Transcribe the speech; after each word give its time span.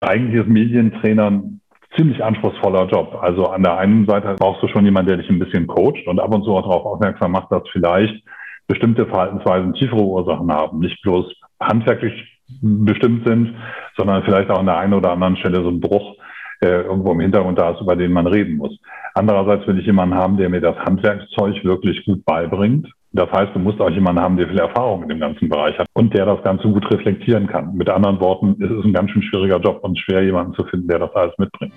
Eigentlich 0.00 0.40
ist 0.40 0.48
Medientrainer 0.48 1.30
ein 1.30 1.60
ziemlich 1.96 2.22
anspruchsvoller 2.22 2.86
Job. 2.86 3.18
Also 3.20 3.46
an 3.46 3.62
der 3.62 3.78
einen 3.78 4.06
Seite 4.06 4.36
brauchst 4.38 4.62
du 4.62 4.68
schon 4.68 4.84
jemanden, 4.84 5.08
der 5.08 5.16
dich 5.18 5.30
ein 5.30 5.38
bisschen 5.38 5.66
coacht 5.66 6.06
und 6.06 6.20
ab 6.20 6.32
und 6.34 6.44
zu 6.44 6.54
auch 6.54 6.62
darauf 6.62 6.84
aufmerksam 6.84 7.32
macht, 7.32 7.50
dass 7.50 7.62
vielleicht 7.72 8.22
bestimmte 8.68 9.06
Verhaltensweisen 9.06 9.74
tiefere 9.74 10.02
Ursachen 10.02 10.52
haben, 10.52 10.78
nicht 10.78 11.02
bloß 11.02 11.26
handwerklich 11.60 12.12
bestimmt 12.60 13.26
sind, 13.26 13.54
sondern 13.96 14.22
vielleicht 14.22 14.50
auch 14.50 14.58
an 14.58 14.66
der 14.66 14.78
einen 14.78 14.94
oder 14.94 15.12
anderen 15.12 15.36
Stelle 15.36 15.62
so 15.62 15.70
ein 15.70 15.80
Bruch 15.80 16.16
äh, 16.60 16.82
irgendwo 16.82 17.12
im 17.12 17.20
Hintergrund 17.20 17.58
da 17.58 17.70
ist, 17.70 17.80
über 17.80 17.96
den 17.96 18.12
man 18.12 18.26
reden 18.26 18.56
muss. 18.56 18.78
Andererseits 19.14 19.66
will 19.66 19.78
ich 19.78 19.86
jemanden 19.86 20.14
haben, 20.14 20.36
der 20.36 20.48
mir 20.48 20.60
das 20.60 20.76
Handwerkszeug 20.76 21.64
wirklich 21.64 22.04
gut 22.04 22.24
beibringt. 22.24 22.88
Das 23.12 23.30
heißt, 23.32 23.54
du 23.54 23.58
musst 23.58 23.80
auch 23.80 23.88
jemanden 23.88 24.20
haben, 24.20 24.36
der 24.36 24.48
viel 24.48 24.58
Erfahrung 24.58 25.02
in 25.04 25.08
dem 25.08 25.20
ganzen 25.20 25.48
Bereich 25.48 25.78
hat 25.78 25.86
und 25.94 26.12
der 26.12 26.26
das 26.26 26.42
Ganze 26.44 26.68
gut 26.68 26.84
reflektieren 26.90 27.46
kann. 27.46 27.74
Mit 27.74 27.88
anderen 27.88 28.20
Worten, 28.20 28.62
es 28.62 28.70
ist 28.70 28.84
ein 28.84 28.92
ganz 28.92 29.10
schön 29.10 29.22
schwieriger 29.22 29.58
Job 29.58 29.80
und 29.82 29.98
schwer, 29.98 30.22
jemanden 30.22 30.52
zu 30.52 30.64
finden, 30.64 30.88
der 30.88 30.98
das 30.98 31.14
alles 31.14 31.32
mitbringt. 31.38 31.72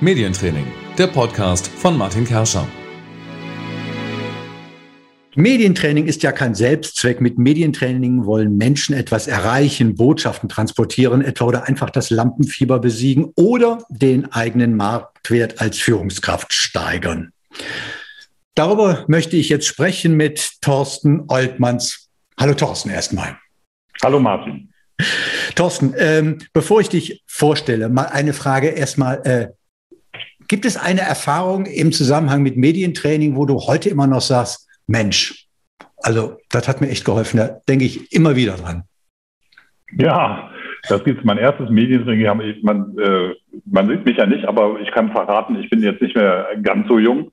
Medientraining, 0.00 0.66
der 0.96 1.08
Podcast 1.08 1.66
von 1.66 1.98
Martin 1.98 2.24
Kerscher. 2.24 2.64
Medientraining 5.34 6.06
ist 6.06 6.22
ja 6.22 6.30
kein 6.30 6.54
Selbstzweck. 6.54 7.20
Mit 7.20 7.38
Medientraining 7.38 8.26
wollen 8.26 8.56
Menschen 8.56 8.94
etwas 8.94 9.26
erreichen, 9.26 9.96
Botschaften 9.96 10.48
transportieren 10.48 11.20
etwa 11.20 11.44
oder 11.46 11.68
einfach 11.68 11.90
das 11.90 12.10
Lampenfieber 12.10 12.78
besiegen 12.78 13.32
oder 13.36 13.78
den 13.88 14.32
eigenen 14.32 14.76
Marktwert 14.76 15.60
als 15.60 15.78
Führungskraft 15.78 16.52
steigern. 16.52 17.32
Darüber 18.58 19.04
möchte 19.06 19.36
ich 19.36 19.50
jetzt 19.50 19.68
sprechen 19.68 20.16
mit 20.16 20.60
Thorsten 20.62 21.26
Oltmanns. 21.28 22.10
Hallo 22.36 22.54
Thorsten 22.54 22.90
erstmal. 22.90 23.36
Hallo 24.02 24.18
Martin. 24.18 24.72
Thorsten, 25.54 25.94
ähm, 25.96 26.38
bevor 26.52 26.80
ich 26.80 26.88
dich 26.88 27.22
vorstelle, 27.28 27.88
mal 27.88 28.06
eine 28.06 28.32
Frage 28.32 28.66
erstmal. 28.70 29.24
Äh, 29.24 29.48
gibt 30.48 30.64
es 30.64 30.76
eine 30.76 31.02
Erfahrung 31.02 31.66
im 31.66 31.92
Zusammenhang 31.92 32.42
mit 32.42 32.56
Medientraining, 32.56 33.36
wo 33.36 33.46
du 33.46 33.60
heute 33.60 33.90
immer 33.90 34.08
noch 34.08 34.22
sagst, 34.22 34.68
Mensch, 34.88 35.46
also 35.98 36.38
das 36.50 36.66
hat 36.66 36.80
mir 36.80 36.88
echt 36.88 37.04
geholfen. 37.04 37.36
Da 37.36 37.60
denke 37.68 37.84
ich 37.84 38.12
immer 38.12 38.34
wieder 38.34 38.56
dran. 38.56 38.82
Ja, 39.96 40.50
das 40.88 41.04
gibt 41.04 41.24
mein 41.24 41.38
erstes 41.38 41.70
Medientraining. 41.70 42.56
Man, 42.62 42.98
äh, 42.98 43.36
man 43.66 43.88
sieht 43.88 44.04
mich 44.04 44.16
ja 44.16 44.26
nicht, 44.26 44.46
aber 44.46 44.80
ich 44.80 44.90
kann 44.90 45.12
verraten, 45.12 45.54
ich 45.60 45.70
bin 45.70 45.80
jetzt 45.80 46.02
nicht 46.02 46.16
mehr 46.16 46.48
ganz 46.60 46.88
so 46.88 46.98
jung 46.98 47.30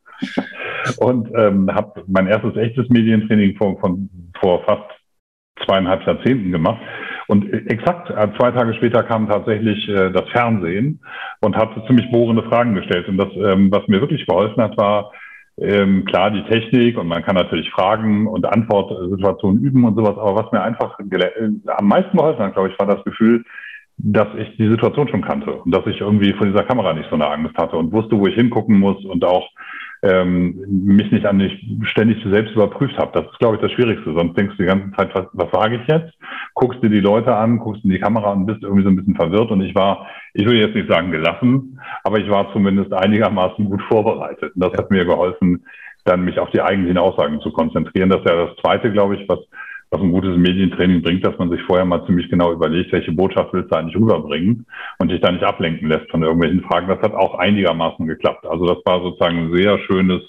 und 0.97 1.30
ähm, 1.35 1.69
habe 1.73 2.03
mein 2.08 2.27
erstes 2.27 2.55
echtes 2.55 2.89
Medientraining 2.89 3.55
vor, 3.58 3.80
von, 3.80 4.09
vor 4.39 4.63
fast 4.66 4.89
zweieinhalb 5.66 6.05
Jahrzehnten 6.05 6.52
gemacht. 6.52 6.81
Und 7.27 7.52
exakt 7.52 8.09
äh, 8.11 8.27
zwei 8.38 8.52
Tage 8.52 8.73
später 8.75 9.03
kam 9.03 9.27
tatsächlich 9.27 9.88
äh, 9.89 10.11
das 10.11 10.30
Fernsehen 10.30 10.99
und 11.41 11.55
hat 11.55 11.71
ziemlich 11.88 12.09
bohrende 12.11 12.43
Fragen 12.43 12.75
gestellt. 12.75 13.08
Und 13.08 13.17
das, 13.17 13.30
ähm, 13.36 13.71
was 13.71 13.88
mir 13.88 13.99
wirklich 13.99 14.25
geholfen 14.27 14.61
hat, 14.61 14.77
war 14.77 15.11
ähm, 15.58 16.05
klar 16.05 16.31
die 16.31 16.43
Technik 16.43 16.97
und 16.97 17.08
man 17.08 17.23
kann 17.23 17.36
natürlich 17.36 17.71
Fragen 17.71 18.27
und 18.27 18.45
Antwortsituationen 18.45 19.63
üben 19.63 19.86
und 19.86 19.95
sowas. 19.95 20.17
Aber 20.17 20.36
was 20.36 20.52
mir 20.52 20.61
einfach 20.61 20.99
äh, 20.99 21.49
am 21.67 21.88
meisten 21.88 22.16
geholfen 22.16 22.43
hat, 22.43 22.53
glaube 22.53 22.69
ich, 22.69 22.80
war 22.80 22.88
das 22.88 23.03
Gefühl, 23.03 23.43
dass 23.97 24.27
ich 24.38 24.58
die 24.58 24.69
Situation 24.69 25.08
schon 25.08 25.21
kannte 25.21 25.53
und 25.53 25.73
dass 25.73 25.88
ich 25.88 26.02
irgendwie 26.02 26.33
vor 26.33 26.45
dieser 26.45 26.63
Kamera 26.63 26.93
nicht 26.93 27.09
so 27.09 27.16
eine 27.16 27.27
Angst 27.27 27.58
hatte 27.58 27.77
und 27.77 27.93
wusste, 27.93 28.19
wo 28.19 28.27
ich 28.27 28.36
hingucken 28.36 28.77
muss 28.77 29.03
und 29.05 29.23
auch 29.23 29.49
ähm, 30.03 30.63
mich 30.67 31.11
nicht 31.11 31.25
an 31.25 31.38
mich 31.38 31.53
ständig 31.89 32.23
selbst 32.25 32.53
überprüft 32.53 32.97
habe. 32.97 33.11
Das 33.13 33.31
ist, 33.31 33.39
glaube 33.39 33.55
ich, 33.55 33.61
das 33.61 33.71
Schwierigste. 33.71 34.13
Sonst 34.13 34.37
denkst 34.37 34.55
du 34.57 34.63
die 34.63 34.67
ganze 34.67 34.91
Zeit, 34.95 35.13
was, 35.15 35.25
was 35.33 35.52
sage 35.52 35.77
ich 35.77 35.87
jetzt? 35.87 36.13
Guckst 36.53 36.83
dir 36.83 36.89
die 36.89 36.99
Leute 36.99 37.35
an, 37.35 37.59
guckst 37.59 37.83
in 37.83 37.89
die 37.89 37.99
Kamera 37.99 38.31
und 38.31 38.45
bist 38.45 38.63
irgendwie 38.63 38.83
so 38.83 38.89
ein 38.89 38.95
bisschen 38.95 39.15
verwirrt. 39.15 39.52
Und 39.52 39.61
ich 39.61 39.73
war, 39.75 40.07
ich 40.33 40.45
will 40.45 40.59
jetzt 40.59 40.75
nicht 40.75 40.89
sagen 40.89 41.11
gelassen, 41.11 41.79
aber 42.03 42.19
ich 42.19 42.29
war 42.29 42.52
zumindest 42.53 42.93
einigermaßen 42.93 43.65
gut 43.65 43.81
vorbereitet. 43.83 44.53
Und 44.55 44.63
das 44.63 44.73
hat 44.73 44.91
mir 44.91 45.05
geholfen, 45.05 45.65
dann 46.05 46.23
mich 46.23 46.39
auf 46.39 46.52
die 46.52 46.61
eigentlichen 46.61 46.97
Aussagen 46.97 47.41
zu 47.41 47.52
konzentrieren. 47.52 48.09
Das 48.09 48.20
ist 48.20 48.30
ja 48.30 48.45
das 48.45 48.55
Zweite, 48.58 48.91
glaube 48.91 49.15
ich, 49.15 49.27
was 49.27 49.39
was 49.95 50.02
ein 50.02 50.11
gutes 50.11 50.38
Medientraining 50.38 51.02
bringt, 51.02 51.26
dass 51.26 51.38
man 51.38 51.50
sich 51.50 51.61
vorher 51.64 51.86
mal 51.86 52.06
ziemlich 52.06 52.30
genau 52.30 52.52
überlegt, 52.52 52.92
welche 52.92 53.11
Botschaft 53.11 53.54
willst 53.54 53.72
du 53.72 53.76
eigentlich 53.76 53.95
rüberbringen 53.95 54.66
und 55.00 55.10
dich 55.10 55.22
da 55.22 55.32
nicht 55.32 55.44
ablenken 55.44 55.88
lässt 55.88 56.10
von 56.11 56.22
irgendwelchen 56.22 56.61
Fragen. 56.64 56.88
Das 56.88 57.02
hat 57.02 57.14
auch 57.14 57.36
einigermaßen 57.36 58.06
geklappt. 58.06 58.45
Also 58.45 58.66
das 58.66 58.78
war 58.86 59.02
sozusagen 59.02 59.38
ein 59.38 59.56
sehr 59.56 59.80
schönes 59.80 60.22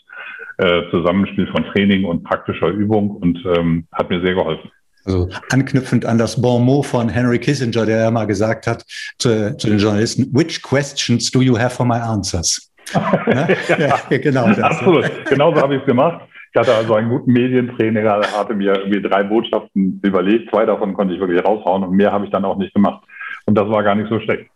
äh, 0.59 0.83
Zusammenspiel 0.91 1.49
von 1.49 1.65
Training 1.67 2.05
und 2.05 2.23
praktischer 2.23 2.69
Übung 2.69 3.11
und 3.11 3.39
ähm, 3.57 3.87
hat 3.93 4.09
mir 4.11 4.21
sehr 4.21 4.35
geholfen. 4.35 4.71
Also 5.05 5.29
anknüpfend 5.53 6.05
an 6.05 6.19
das 6.19 6.41
Bon 6.41 6.65
mot 6.65 6.87
von 6.87 7.09
Henry 7.09 7.39
Kissinger, 7.39 7.87
der 7.87 8.01
ja 8.05 8.11
mal 8.11 8.27
gesagt 8.27 8.67
hat 8.67 8.85
zu, 9.19 9.57
zu 9.57 9.69
den 9.69 9.79
Journalisten, 9.79 10.29
which 10.33 10.63
questions 10.63 11.31
do 11.31 11.43
you 11.43 11.59
have 11.59 11.75
for 11.75 11.87
my 11.87 11.99
answers? 11.99 12.73
ja, 12.95 13.49
ja, 13.79 14.19
genau. 14.19 14.49
Das. 14.49 14.61
Absolut. 14.61 15.11
Genauso 15.29 15.61
habe 15.61 15.75
ich 15.75 15.81
es 15.81 15.87
gemacht. 15.87 16.23
Ich 16.57 16.61
hatte 16.61 16.75
also 16.75 16.95
einen 16.95 17.11
guten 17.11 17.35
Medientrainer, 17.35 18.23
hatte 18.35 18.55
mir 18.55 18.79
irgendwie 18.79 19.03
drei 19.03 19.23
Botschaften 19.25 20.01
überlegt. 20.03 20.49
Zwei 20.49 20.65
davon 20.65 20.95
konnte 20.95 21.13
ich 21.13 21.21
wirklich 21.21 21.45
raushauen 21.45 21.85
und 21.85 21.95
mehr 21.95 22.13
habe 22.13 22.25
ich 22.25 22.31
dann 22.31 22.47
auch 22.47 22.57
nicht 22.57 22.73
gemacht. 22.73 23.05
Und 23.45 23.57
das 23.57 23.69
war 23.69 23.83
gar 23.83 23.95
nicht 23.95 24.09
so 24.09 24.19
schlecht. 24.21 24.49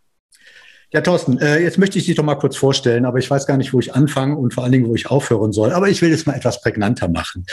Ja, 0.95 1.03
Thorsten, 1.03 1.39
äh, 1.41 1.63
jetzt 1.63 1.77
möchte 1.77 1.99
ich 1.99 2.07
dich 2.07 2.15
doch 2.15 2.25
mal 2.25 2.37
kurz 2.37 2.57
vorstellen, 2.57 3.05
aber 3.05 3.19
ich 3.19 3.31
weiß 3.31 3.47
gar 3.47 3.59
nicht, 3.59 3.75
wo 3.75 3.81
ich 3.81 3.95
anfangen 3.95 4.39
und 4.39 4.55
vor 4.55 4.65
allen 4.65 4.73
Dingen, 4.73 4.89
wo 4.89 4.95
ich 4.95 5.11
aufhören 5.11 5.53
soll. 5.53 5.73
Aber 5.73 5.91
ich 5.91 6.01
will 6.01 6.11
es 6.11 6.25
mal 6.25 6.33
etwas 6.33 6.63
prägnanter 6.63 7.07
machen. 7.09 7.45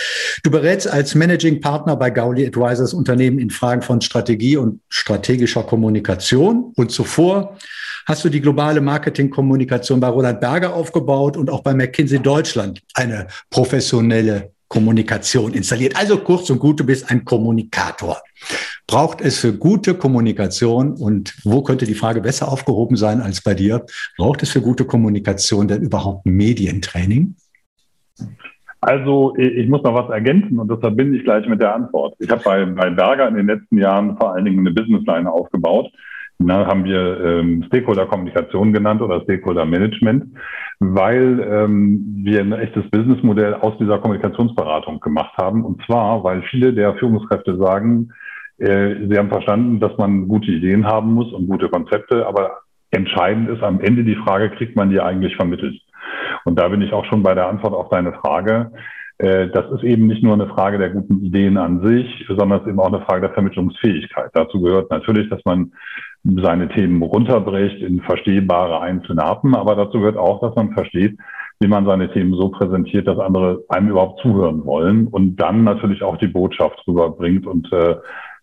Du 0.44 0.50
berätst 0.50 0.90
als 0.90 1.14
Managing 1.14 1.60
Partner 1.60 1.98
bei 1.98 2.10
Gauli 2.10 2.48
Advisors 2.48 2.94
Unternehmen 2.94 3.40
in 3.40 3.50
Fragen 3.50 3.82
von 3.82 4.00
Strategie 4.00 4.56
und 4.56 4.80
strategischer 4.88 5.64
Kommunikation. 5.64 6.72
Und 6.78 6.94
zuvor 6.94 7.58
hast 8.08 8.24
du 8.24 8.30
die 8.30 8.42
globale 8.42 8.80
Marketingkommunikation 8.80 10.00
bei 10.00 10.08
Roland 10.08 10.40
Berger 10.40 10.74
aufgebaut 10.74 11.36
und 11.36 11.50
auch 11.50 11.62
bei 11.62 11.74
McKinsey 11.74 12.20
Deutschland 12.20 12.82
eine 12.94 13.28
professionelle 13.50 14.52
Kommunikation 14.70 15.54
installiert. 15.54 15.96
Also 15.98 16.18
kurz 16.18 16.50
und 16.50 16.60
gut, 16.60 16.80
du 16.80 16.86
bist 16.86 17.12
ein 17.12 17.26
Kommunikator. 17.26 18.18
Braucht 18.88 19.22
es 19.22 19.40
für 19.40 19.54
gute 19.54 19.94
Kommunikation 19.94 20.94
und 20.94 21.36
wo 21.44 21.62
könnte 21.62 21.86
die 21.86 21.94
Frage 21.94 22.22
besser 22.22 22.50
aufgehoben 22.50 22.96
sein 22.96 23.22
als 23.22 23.42
bei 23.42 23.54
dir? 23.54 23.86
Braucht 24.18 24.42
es 24.44 24.52
für 24.52 24.62
gute 24.62 24.86
Kommunikation 24.86 25.68
denn 25.68 25.82
überhaupt 25.82 26.26
Medientraining? 26.26 27.36
Also 28.80 29.36
ich 29.38 29.68
muss 29.68 29.84
noch 29.84 29.96
was 29.96 30.10
ergänzen 30.12 30.60
und 30.60 30.70
das 30.70 30.80
verbinde 30.80 31.18
ich 31.18 31.24
gleich 31.24 31.48
mit 31.48 31.60
der 31.60 31.76
Antwort. 31.76 32.16
Ich 32.20 32.30
habe 32.30 32.42
bei, 32.44 32.66
bei 32.66 32.90
Berger 32.90 33.28
in 33.28 33.36
den 33.36 33.48
letzten 33.48 33.78
Jahren 33.78 34.16
vor 34.18 34.34
allen 34.34 34.46
Dingen 34.46 34.60
eine 34.60 34.72
Businessline 34.72 35.30
aufgebaut, 35.30 35.92
na, 36.40 36.68
haben 36.68 36.84
wir 36.84 37.20
ähm, 37.20 37.64
Stakeholder-Kommunikation 37.68 38.72
genannt 38.72 39.02
oder 39.02 39.22
Stakeholder-Management, 39.22 40.38
weil 40.80 41.40
ähm, 41.40 42.22
wir 42.24 42.42
ein 42.42 42.52
echtes 42.52 42.90
Businessmodell 42.92 43.56
aus 43.56 43.78
dieser 43.80 43.98
Kommunikationsberatung 43.98 45.00
gemacht 45.00 45.36
haben. 45.38 45.66
Und 45.66 45.84
zwar, 45.86 46.24
weil 46.24 46.44
viele 46.44 46.74
der 46.74 46.96
Führungskräfte 46.96 47.58
sagen, 47.58 48.10
äh, 48.60 49.08
sie 49.10 49.18
haben 49.18 49.30
verstanden, 49.30 49.80
dass 49.80 49.98
man 49.98 50.28
gute 50.28 50.52
Ideen 50.52 50.86
haben 50.86 51.14
muss 51.14 51.32
und 51.34 51.48
gute 51.48 51.70
Konzepte, 51.70 52.28
aber 52.28 52.60
entscheidend 52.92 53.50
ist 53.50 53.64
am 53.64 53.82
Ende 53.82 54.04
die 54.04 54.16
Frage, 54.16 54.52
kriegt 54.52 54.76
man 54.76 54.90
die 54.90 55.00
eigentlich 55.00 55.36
vermittelt? 55.36 55.80
Und 56.46 56.60
da 56.60 56.68
bin 56.70 56.82
ich 56.82 56.94
auch 56.94 57.06
schon 57.06 57.24
bei 57.24 57.34
der 57.34 57.48
Antwort 57.48 57.74
auf 57.74 57.90
deine 57.90 58.14
Frage. 58.14 58.72
Äh, 59.18 59.50
das 59.50 59.72
ist 59.72 59.84
eben 59.84 60.08
nicht 60.08 60.24
nur 60.24 60.34
eine 60.34 60.48
Frage 60.48 60.78
der 60.78 60.92
guten 60.92 61.24
Ideen 61.24 61.58
an 61.58 61.86
sich, 61.86 62.26
sondern 62.28 62.60
es 62.60 62.62
ist 62.66 62.70
eben 62.70 62.80
auch 62.80 62.94
eine 62.94 63.06
Frage 63.06 63.22
der 63.22 63.34
Vermittlungsfähigkeit. 63.34 64.30
Dazu 64.34 64.62
gehört 64.62 64.92
natürlich, 64.92 65.30
dass 65.30 65.44
man 65.46 65.74
seine 66.42 66.68
Themen 66.70 67.02
runterbricht 67.02 67.82
in 67.82 68.02
verstehbare 68.02 68.82
einzelne 68.82 69.24
Happen, 69.24 69.56
aber 69.56 69.76
dazu 69.76 70.00
gehört 70.00 70.18
auch, 70.18 70.42
dass 70.42 70.56
man 70.56 70.74
versteht, 70.74 71.18
wie 71.60 71.68
man 71.68 71.86
seine 71.86 72.12
Themen 72.12 72.34
so 72.34 72.50
präsentiert, 72.50 73.08
dass 73.08 73.20
andere 73.20 73.64
einem 73.70 73.90
überhaupt 73.90 74.22
zuhören 74.22 74.66
wollen 74.66 75.08
und 75.08 75.38
dann 75.38 75.64
natürlich 75.64 76.04
auch 76.04 76.18
die 76.18 76.28
Botschaft 76.28 76.84
rüberbringt 76.88 77.48
und 77.48 77.72
äh, 77.72 77.96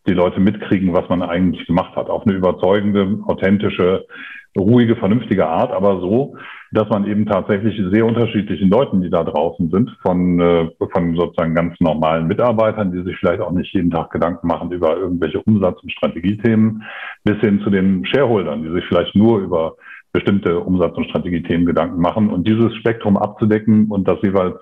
die 0.07 0.13
Leute 0.13 0.41
mitkriegen, 0.41 0.93
was 0.93 1.09
man 1.09 1.23
eigentlich 1.23 1.67
gemacht 1.67 1.97
hat. 1.97 2.11
Auf 2.11 2.27
eine 2.27 2.35
überzeugende, 2.35 3.19
authentische, 3.27 4.07
ruhige, 4.57 4.97
vernünftige 4.97 5.47
Art, 5.47 5.73
aber 5.73 6.01
so, 6.01 6.37
dass 6.71 6.89
man 6.89 7.07
eben 7.07 7.27
tatsächlich 7.27 7.81
sehr 7.93 8.05
unterschiedlichen 8.05 8.69
Leuten, 8.69 9.01
die 9.01 9.11
da 9.11 9.25
draußen 9.25 9.71
sind, 9.71 9.91
von, 10.03 10.41
äh, 10.41 10.69
von 10.93 11.17
sozusagen 11.17 11.55
ganz 11.55 11.79
normalen 11.81 12.27
Mitarbeitern, 12.27 12.93
die 12.93 13.03
sich 13.03 13.17
vielleicht 13.17 13.41
auch 13.41 13.53
nicht 13.53 13.73
jeden 13.75 13.91
Tag 13.91 14.11
Gedanken 14.11 14.47
machen 14.47 14.71
über 14.71 14.97
irgendwelche 14.97 15.41
Umsatz- 15.41 15.83
und 15.83 15.93
Strategiethemen, 15.93 16.83
bis 17.25 17.39
hin 17.41 17.61
zu 17.61 17.71
den 17.71 18.05
Shareholdern, 18.07 18.63
die 18.63 18.73
sich 18.73 18.85
vielleicht 18.87 19.15
nur 19.15 19.39
über 19.39 19.77
bestimmte 20.13 20.61
Umsatz- 20.61 20.97
und 20.97 21.07
Strategiethemen 21.07 21.67
Gedanken 21.67 22.01
machen. 22.01 22.31
Und 22.31 22.47
dieses 22.47 22.75
Spektrum 22.77 23.17
abzudecken 23.17 23.89
und 23.91 24.07
das 24.07 24.19
jeweils 24.23 24.57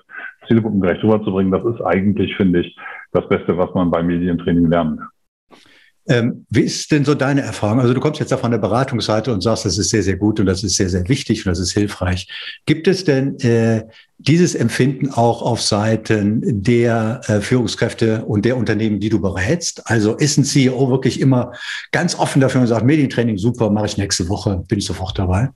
zielgruppengerecht 0.49 1.05
rüberzubringen, 1.05 1.53
das 1.53 1.65
ist 1.75 1.83
eigentlich, 1.83 2.35
finde 2.37 2.61
ich, 2.61 2.77
das 3.13 3.29
Beste, 3.29 3.57
was 3.59 3.73
man 3.75 3.91
beim 3.91 4.07
Medientraining 4.07 4.71
lernen 4.71 4.97
kann. 4.99 5.09
Ähm, 6.09 6.47
wie 6.51 6.63
ist 6.63 6.91
denn 6.91 7.05
so 7.05 7.15
deine 7.15 7.43
Erfahrung? 7.43 7.79
Also 7.79 7.95
du 7.95 8.01
kommst 8.01 8.19
jetzt 8.19 8.33
da 8.33 8.37
von 8.37 8.51
der 8.51 8.59
Beratungsseite 8.59 9.33
und 9.33 9.41
sagst, 9.41 9.65
das 9.65 9.79
ist 9.79 9.91
sehr, 9.91 10.03
sehr 10.03 10.17
gut 10.17 10.41
und 10.41 10.47
das 10.47 10.65
ist 10.65 10.75
sehr, 10.75 10.89
sehr 10.89 11.09
wichtig 11.09 11.47
und 11.47 11.51
das 11.51 11.61
ist 11.61 11.73
hilfreich. 11.73 12.27
Gibt 12.67 12.89
es 12.89 13.05
denn 13.05 13.39
äh, 13.39 13.85
dieses 14.19 14.57
Empfinden 14.57 15.11
auch 15.11 15.43
auf 15.43 15.61
Seiten 15.61 16.63
der 16.63 17.21
äh, 17.29 17.41
Führungskräfte 17.41 18.25
und 18.25 18.45
der 18.45 18.57
Unternehmen, 18.57 18.99
die 18.99 19.11
du 19.11 19.21
berätst? 19.21 19.83
Also 19.85 20.17
ist 20.17 20.39
ein 20.39 20.45
CEO 20.45 20.91
wirklich 20.91 21.21
immer 21.21 21.53
ganz 21.93 22.19
offen 22.19 22.41
dafür 22.41 22.63
und 22.63 22.67
sagt, 22.67 22.85
Medientraining 22.85 23.39
super, 23.39 23.71
mache 23.71 23.87
ich 23.87 23.97
nächste 23.97 24.29
Woche, 24.29 24.65
bin 24.69 24.79
ich 24.79 24.87
sofort 24.87 25.17
dabei? 25.17 25.51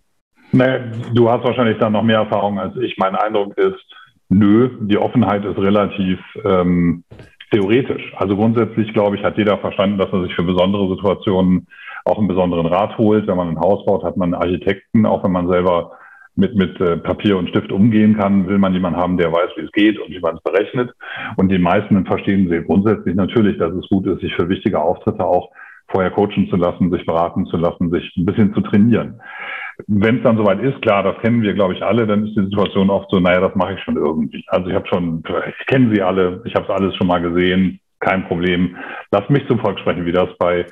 Naja, 0.52 0.78
du 1.12 1.28
hast 1.28 1.42
wahrscheinlich 1.42 1.78
da 1.78 1.90
noch 1.90 2.04
mehr 2.04 2.19
Erfahrung 2.19 2.60
als 2.60 2.76
ich. 2.76 2.96
Mein 2.99 3.16
Eindruck 3.16 3.58
ist, 3.58 3.84
nö, 4.28 4.70
die 4.82 4.96
Offenheit 4.96 5.44
ist 5.44 5.58
relativ 5.58 6.20
ähm, 6.44 7.02
theoretisch. 7.50 8.12
Also 8.16 8.37
grundsätzlich, 8.37 8.93
glaube 8.93 9.16
ich, 9.16 9.22
hat 9.22 9.38
jeder 9.38 9.58
verstanden, 9.58 9.98
dass 9.98 10.12
er 10.12 10.22
sich 10.22 10.34
für 10.34 10.43
besondere 10.43 10.88
Situationen 10.94 11.66
auch 12.04 12.19
einen 12.19 12.28
besonderen 12.28 12.66
Rat 12.66 12.96
holt. 12.98 13.26
Wenn 13.26 13.37
man 13.37 13.48
ein 13.48 13.60
Haus 13.60 13.84
baut, 13.84 14.04
hat 14.04 14.16
man 14.16 14.34
einen 14.34 14.43
Architekten, 14.43 15.06
auch 15.06 15.25
wenn 15.25 15.32
man 15.32 15.48
selber 15.48 15.93
mit, 16.37 16.54
mit 16.54 16.81
äh, 16.81 16.98
Papier 16.98 17.38
und 17.38 17.48
Stift 17.48 17.72
umgehen 17.72 18.16
kann, 18.16 18.46
will 18.46 18.58
man 18.58 18.75
jemanden 18.75 19.00
haben, 19.00 19.16
der 19.16 19.32
weiß, 19.32 19.50
wie 19.56 19.62
es 19.62 19.72
geht 19.72 19.98
und 19.98 20.10
wie 20.10 20.20
man 20.20 20.37
es 20.37 20.43
berechnet. 20.43 20.93
Und 21.37 21.50
die 21.50 21.58
meisten 21.58 22.04
verstehen 22.04 22.48
sie 22.50 22.62
grundsätzlich 22.62 23.14
natürlich, 23.14 23.58
dass 23.58 23.72
es 23.72 23.88
gut 23.88 24.06
ist, 24.06 24.20
sich 24.20 24.34
für 24.34 24.49
wichtige 24.49 24.81
Auftritte 24.81 25.25
auch 25.25 25.50
vorher 25.88 26.10
coachen 26.10 26.48
zu 26.50 26.56
lassen, 26.56 26.90
sich 26.90 27.06
beraten 27.06 27.46
zu 27.46 27.56
lassen, 27.56 27.90
sich 27.90 28.12
ein 28.16 28.26
bisschen 28.26 28.54
zu 28.54 28.60
trainieren. 28.60 29.20
Wenn 29.86 30.18
es 30.18 30.22
dann 30.22 30.38
soweit 30.38 30.60
ist, 30.60 30.80
klar, 30.82 31.02
das 31.02 31.18
kennen 31.18 31.42
wir, 31.42 31.52
glaube 31.52 31.74
ich, 31.74 31.82
alle, 31.82 32.06
dann 32.06 32.26
ist 32.26 32.36
die 32.36 32.44
Situation 32.44 32.88
oft 32.90 33.10
so, 33.10 33.20
naja, 33.20 33.40
das 33.40 33.54
mache 33.54 33.74
ich 33.74 33.80
schon 33.82 33.96
irgendwie. 33.96 34.44
Also 34.48 34.68
ich 34.68 34.74
habe 34.74 34.88
schon, 34.88 35.22
ich 35.48 35.66
kenne 35.66 35.94
sie 35.94 36.02
alle, 36.02 36.42
ich 36.44 36.54
habe 36.54 36.64
es 36.64 36.70
alles 36.70 36.96
schon 36.96 37.06
mal 37.06 37.20
gesehen, 37.20 37.80
kein 38.00 38.26
Problem. 38.26 38.76
Lass 39.10 39.28
mich 39.28 39.46
zum 39.48 39.58
Volk 39.58 39.78
sprechen, 39.80 40.06
wie 40.06 40.12
das 40.12 40.28
bei 40.38 40.66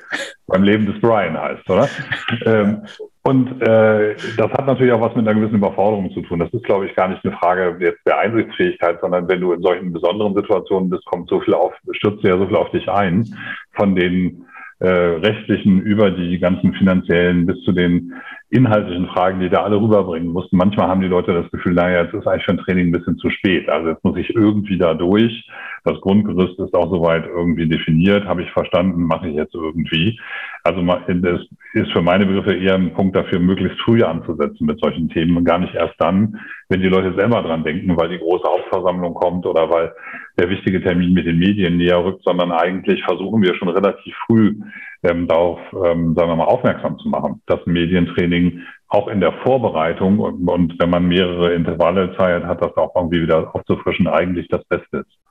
beim 0.47 0.63
Leben 0.63 0.85
des 0.85 0.99
Brian 1.01 1.39
heißt, 1.39 1.69
oder? 1.69 1.89
ähm, 2.45 2.81
und 3.23 3.61
äh, 3.61 4.15
das 4.37 4.51
hat 4.51 4.67
natürlich 4.67 4.93
auch 4.93 5.01
was 5.01 5.15
mit 5.15 5.27
einer 5.27 5.39
gewissen 5.39 5.57
Überforderung 5.57 6.11
zu 6.11 6.21
tun. 6.21 6.39
Das 6.39 6.53
ist, 6.53 6.63
glaube 6.63 6.85
ich, 6.85 6.95
gar 6.95 7.07
nicht 7.07 7.25
eine 7.25 7.35
Frage 7.37 7.75
jetzt 7.79 8.05
der 8.05 8.19
Einsichtsfähigkeit, 8.19 8.99
sondern 9.01 9.27
wenn 9.27 9.41
du 9.41 9.53
in 9.53 9.63
solchen 9.63 9.91
besonderen 9.91 10.35
Situationen 10.35 10.89
bist, 10.89 11.05
kommt 11.05 11.29
so 11.29 11.39
viel 11.41 11.55
auf, 11.55 11.73
stürzt 11.91 12.23
ja 12.23 12.37
so 12.37 12.45
viel 12.45 12.55
auf 12.55 12.69
dich 12.69 12.87
ein, 12.87 13.25
von 13.73 13.95
den 13.95 14.45
äh, 14.79 14.87
rechtlichen 14.87 15.81
über 15.81 16.11
die 16.11 16.37
ganzen 16.39 16.73
finanziellen 16.73 17.45
bis 17.45 17.61
zu 17.63 17.71
den 17.71 18.13
inhaltlichen 18.49 19.07
Fragen, 19.07 19.39
die 19.39 19.49
da 19.49 19.63
alle 19.63 19.79
rüberbringen 19.79 20.29
mussten. 20.29 20.57
Manchmal 20.57 20.87
haben 20.87 21.01
die 21.01 21.07
Leute 21.07 21.33
das 21.33 21.49
Gefühl, 21.51 21.73
naja, 21.73 22.03
jetzt 22.03 22.13
ist 22.13 22.27
eigentlich 22.27 22.45
für 22.45 22.51
ein 22.51 22.57
Training 22.57 22.87
ein 22.87 22.91
bisschen 22.91 23.17
zu 23.17 23.29
spät. 23.29 23.69
Also 23.69 23.89
jetzt 23.89 24.03
muss 24.03 24.17
ich 24.17 24.35
irgendwie 24.35 24.77
da 24.77 24.93
durch. 24.93 25.47
Das 25.85 26.01
Grundgerüst 26.01 26.59
ist 26.59 26.73
auch 26.73 26.89
soweit 26.89 27.27
irgendwie 27.27 27.67
definiert, 27.67 28.25
habe 28.25 28.41
ich 28.41 28.49
verstanden, 28.51 29.03
mache 29.03 29.29
ich 29.29 29.35
jetzt 29.35 29.53
irgendwie. 29.53 30.19
Also 30.63 30.81
das 30.81 31.41
ist 31.73 31.91
für 31.91 32.01
meine 32.01 32.25
Begriffe 32.25 32.55
eher 32.55 32.73
ein 32.73 32.93
Punkt 32.95 33.15
dafür, 33.15 33.39
möglichst 33.39 33.79
früh 33.81 34.01
anzusetzen 34.01 34.65
mit 34.65 34.79
solchen 34.79 35.09
Themen 35.09 35.37
und 35.37 35.45
gar 35.45 35.59
nicht 35.59 35.75
erst 35.75 35.93
dann, 35.99 36.39
wenn 36.69 36.81
die 36.81 36.87
Leute 36.87 37.13
selber 37.15 37.43
dran 37.43 37.63
denken, 37.63 37.95
weil 37.95 38.09
die 38.09 38.17
große 38.17 38.49
Hauptversammlung 38.49 39.13
kommt 39.13 39.45
oder 39.45 39.69
weil 39.69 39.93
der 40.39 40.49
wichtige 40.49 40.81
Termin 40.81 41.13
mit 41.13 41.27
den 41.27 41.37
Medien 41.37 41.77
näher 41.77 42.03
rückt, 42.03 42.23
sondern 42.23 42.51
eigentlich 42.51 43.03
versuchen 43.03 43.43
wir 43.43 43.53
schon 43.53 43.69
relativ 43.69 44.15
früh 44.25 44.55
ähm, 45.03 45.27
darauf, 45.27 45.59
ähm, 45.71 46.15
sagen 46.15 46.29
wir 46.29 46.35
mal, 46.35 46.45
aufmerksam 46.45 46.97
zu 46.97 47.09
machen, 47.09 47.43
dass 47.45 47.63
Medientraining 47.67 48.61
auch 48.87 49.07
in 49.07 49.19
der 49.19 49.33
Vorbereitung 49.43 50.17
und, 50.17 50.47
und 50.49 50.79
wenn 50.79 50.89
man 50.89 51.07
mehrere 51.07 51.53
Intervalle 51.53 52.15
Zeit 52.17 52.43
hat, 52.43 52.63
das 52.63 52.75
auch 52.75 52.95
irgendwie 52.95 53.21
wieder 53.21 53.53
aufzufrischen, 53.53 54.07
eigentlich 54.07 54.47
das 54.47 54.63
Beste 54.65 54.97
ist. 54.97 55.24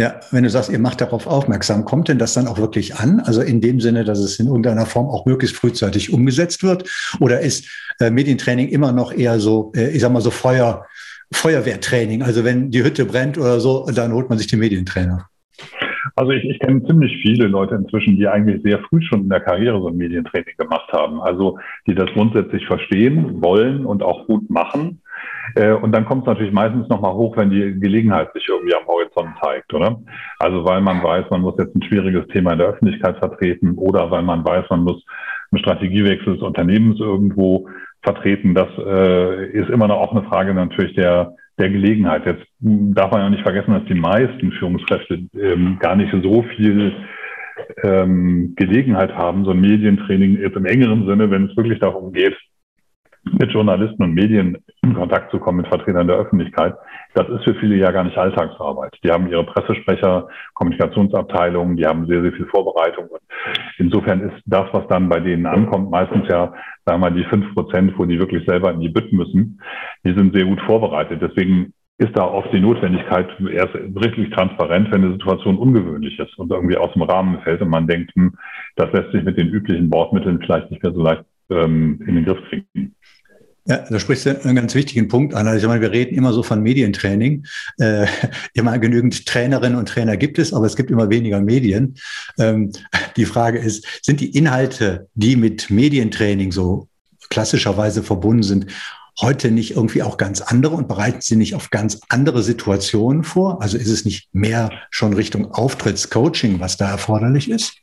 Ja, 0.00 0.18
wenn 0.30 0.44
du 0.44 0.48
sagst, 0.48 0.70
ihr 0.70 0.78
macht 0.78 1.02
darauf 1.02 1.26
aufmerksam, 1.26 1.84
kommt 1.84 2.08
denn 2.08 2.18
das 2.18 2.32
dann 2.32 2.46
auch 2.46 2.56
wirklich 2.56 2.96
an? 2.96 3.20
Also 3.20 3.42
in 3.42 3.60
dem 3.60 3.80
Sinne, 3.80 4.04
dass 4.04 4.18
es 4.18 4.40
in 4.40 4.46
irgendeiner 4.46 4.86
Form 4.86 5.10
auch 5.10 5.26
möglichst 5.26 5.56
frühzeitig 5.56 6.10
umgesetzt 6.10 6.62
wird? 6.62 6.88
Oder 7.20 7.40
ist 7.40 7.68
äh, 8.00 8.10
Medientraining 8.10 8.68
immer 8.68 8.92
noch 8.92 9.12
eher 9.12 9.38
so, 9.40 9.72
äh, 9.76 9.90
ich 9.90 10.00
sag 10.00 10.10
mal 10.10 10.22
so 10.22 10.30
Feuer, 10.30 10.86
Feuerwehrtraining? 11.32 12.22
Also 12.22 12.44
wenn 12.44 12.70
die 12.70 12.82
Hütte 12.82 13.04
brennt 13.04 13.36
oder 13.36 13.60
so, 13.60 13.86
dann 13.94 14.12
holt 14.12 14.30
man 14.30 14.38
sich 14.38 14.46
den 14.46 14.60
Medientrainer. 14.60 15.28
Also 16.16 16.32
ich, 16.32 16.44
ich 16.44 16.58
kenne 16.60 16.82
ziemlich 16.84 17.14
viele 17.20 17.46
Leute 17.46 17.74
inzwischen, 17.74 18.16
die 18.16 18.26
eigentlich 18.26 18.62
sehr 18.62 18.78
früh 18.88 19.02
schon 19.02 19.24
in 19.24 19.28
der 19.28 19.40
Karriere 19.40 19.80
so 19.80 19.88
ein 19.88 19.96
Medientraining 19.98 20.54
gemacht 20.56 20.90
haben. 20.92 21.20
Also 21.20 21.58
die 21.86 21.94
das 21.94 22.10
grundsätzlich 22.14 22.64
verstehen, 22.66 23.42
wollen 23.42 23.84
und 23.84 24.02
auch 24.02 24.26
gut 24.26 24.48
machen. 24.48 24.99
Äh, 25.54 25.72
und 25.72 25.92
dann 25.92 26.04
kommt 26.04 26.22
es 26.22 26.26
natürlich 26.26 26.52
meistens 26.52 26.88
nochmal 26.88 27.14
hoch, 27.14 27.36
wenn 27.36 27.50
die 27.50 27.78
Gelegenheit 27.78 28.32
sich 28.32 28.48
irgendwie 28.48 28.74
am 28.74 28.86
Horizont 28.86 29.30
zeigt, 29.42 29.72
oder? 29.74 30.00
Also 30.38 30.64
weil 30.64 30.80
man 30.80 31.02
weiß, 31.02 31.26
man 31.30 31.42
muss 31.42 31.54
jetzt 31.58 31.74
ein 31.74 31.82
schwieriges 31.82 32.26
Thema 32.28 32.52
in 32.52 32.58
der 32.58 32.68
Öffentlichkeit 32.68 33.18
vertreten 33.18 33.76
oder 33.76 34.10
weil 34.10 34.22
man 34.22 34.44
weiß, 34.44 34.66
man 34.70 34.84
muss 34.84 35.04
einen 35.50 35.60
Strategiewechsel 35.60 36.34
des 36.34 36.42
Unternehmens 36.42 37.00
irgendwo 37.00 37.68
vertreten. 38.02 38.54
Das 38.54 38.68
äh, 38.78 39.50
ist 39.50 39.70
immer 39.70 39.88
noch 39.88 39.98
auch 39.98 40.12
eine 40.12 40.26
Frage 40.28 40.54
natürlich 40.54 40.94
der, 40.94 41.34
der 41.58 41.70
Gelegenheit. 41.70 42.24
Jetzt 42.26 42.46
darf 42.60 43.10
man 43.10 43.20
ja 43.20 43.30
nicht 43.30 43.42
vergessen, 43.42 43.74
dass 43.74 43.84
die 43.84 43.94
meisten 43.94 44.52
Führungskräfte 44.52 45.26
ähm, 45.38 45.78
gar 45.80 45.96
nicht 45.96 46.12
so 46.22 46.42
viel 46.56 46.94
ähm, 47.82 48.54
Gelegenheit 48.56 49.12
haben, 49.14 49.44
so 49.44 49.50
ein 49.50 49.60
Medientraining 49.60 50.38
jetzt 50.38 50.56
im 50.56 50.64
engeren 50.64 51.06
Sinne, 51.06 51.30
wenn 51.30 51.46
es 51.46 51.56
wirklich 51.56 51.78
darum 51.78 52.12
geht, 52.12 52.36
mit 53.24 53.52
Journalisten 53.52 54.02
und 54.02 54.14
Medien 54.14 54.58
in 54.82 54.94
Kontakt 54.94 55.30
zu 55.30 55.38
kommen, 55.38 55.58
mit 55.58 55.68
Vertretern 55.68 56.06
der 56.06 56.16
Öffentlichkeit, 56.16 56.74
das 57.14 57.28
ist 57.28 57.44
für 57.44 57.54
viele 57.54 57.76
ja 57.76 57.90
gar 57.90 58.04
nicht 58.04 58.16
Alltagsarbeit. 58.16 58.96
Die 59.04 59.10
haben 59.10 59.28
ihre 59.28 59.44
Pressesprecher, 59.44 60.28
Kommunikationsabteilungen, 60.54 61.76
die 61.76 61.86
haben 61.86 62.06
sehr, 62.06 62.22
sehr 62.22 62.32
viel 62.32 62.46
Vorbereitung. 62.46 63.08
Und 63.08 63.20
insofern 63.78 64.20
ist 64.20 64.42
das, 64.46 64.66
was 64.72 64.86
dann 64.88 65.08
bei 65.08 65.20
denen 65.20 65.46
ankommt, 65.46 65.90
meistens 65.90 66.28
ja, 66.28 66.52
sagen 66.84 67.00
wir 67.00 67.10
mal, 67.10 67.12
die 67.12 67.24
fünf 67.24 67.52
Prozent, 67.54 67.94
wo 67.98 68.04
die 68.04 68.18
wirklich 68.18 68.46
selber 68.46 68.72
in 68.72 68.80
die 68.80 68.88
Bütt 68.88 69.12
müssen, 69.12 69.60
die 70.04 70.14
sind 70.14 70.34
sehr 70.34 70.46
gut 70.46 70.60
vorbereitet. 70.62 71.20
Deswegen 71.20 71.72
ist 72.00 72.16
da 72.16 72.24
oft 72.24 72.50
die 72.52 72.60
Notwendigkeit 72.60 73.28
erst 73.52 73.74
richtig 73.74 74.30
transparent, 74.30 74.90
wenn 74.90 75.04
eine 75.04 75.12
Situation 75.12 75.58
ungewöhnlich 75.58 76.18
ist 76.18 76.38
und 76.38 76.50
irgendwie 76.50 76.78
aus 76.78 76.92
dem 76.94 77.02
Rahmen 77.02 77.40
fällt 77.42 77.60
und 77.60 77.68
man 77.68 77.86
denkt, 77.86 78.14
hm, 78.14 78.32
das 78.76 78.90
lässt 78.92 79.12
sich 79.12 79.22
mit 79.22 79.36
den 79.36 79.48
üblichen 79.48 79.90
Bordmitteln 79.90 80.40
vielleicht 80.40 80.70
nicht 80.70 80.82
mehr 80.82 80.94
so 80.94 81.02
leicht 81.02 81.24
ähm, 81.50 82.00
in 82.06 82.16
den 82.16 82.24
Griff 82.24 82.38
kriegen. 82.48 82.94
Ja, 83.66 83.84
da 83.88 84.00
sprichst 84.00 84.26
du 84.26 84.42
einen 84.42 84.56
ganz 84.56 84.74
wichtigen 84.74 85.08
Punkt 85.08 85.34
an. 85.34 85.46
Also 85.46 85.64
ich 85.64 85.68
meine, 85.68 85.82
wir 85.82 85.92
reden 85.92 86.16
immer 86.16 86.32
so 86.32 86.42
von 86.42 86.62
Medientraining. 86.62 87.46
Äh, 87.78 88.06
immer 88.54 88.78
genügend 88.78 89.26
Trainerinnen 89.26 89.78
und 89.78 89.88
Trainer 89.88 90.16
gibt 90.16 90.38
es, 90.38 90.52
aber 90.52 90.66
es 90.66 90.76
gibt 90.76 90.90
immer 90.90 91.10
weniger 91.10 91.40
Medien. 91.40 91.96
Ähm, 92.38 92.72
die 93.16 93.26
Frage 93.26 93.58
ist, 93.58 93.86
sind 94.02 94.20
die 94.20 94.36
Inhalte, 94.36 95.08
die 95.14 95.36
mit 95.36 95.70
Medientraining 95.70 96.52
so 96.52 96.88
klassischerweise 97.28 98.02
verbunden 98.02 98.42
sind, 98.42 98.66
heute 99.20 99.50
nicht 99.50 99.76
irgendwie 99.76 100.02
auch 100.02 100.16
ganz 100.16 100.40
andere 100.40 100.74
und 100.74 100.88
bereiten 100.88 101.20
sie 101.20 101.36
nicht 101.36 101.54
auf 101.54 101.70
ganz 101.70 102.00
andere 102.08 102.42
Situationen 102.42 103.22
vor? 103.22 103.62
Also 103.62 103.76
ist 103.76 103.88
es 103.88 104.04
nicht 104.04 104.28
mehr 104.32 104.70
schon 104.90 105.12
Richtung 105.12 105.52
Auftrittscoaching, 105.52 106.60
was 106.60 106.76
da 106.76 106.90
erforderlich 106.90 107.50
ist? 107.50 107.74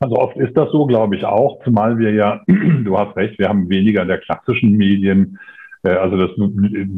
Also 0.00 0.16
oft 0.16 0.36
ist 0.36 0.56
das 0.56 0.70
so, 0.70 0.86
glaube 0.86 1.16
ich 1.16 1.24
auch, 1.24 1.62
zumal 1.64 1.98
wir 1.98 2.12
ja, 2.12 2.42
du 2.46 2.98
hast 2.98 3.16
recht, 3.16 3.38
wir 3.38 3.48
haben 3.48 3.68
weniger 3.68 4.04
der 4.04 4.18
klassischen 4.18 4.72
Medien. 4.72 5.38
Äh, 5.82 5.90
also 5.90 6.16
das 6.16 6.30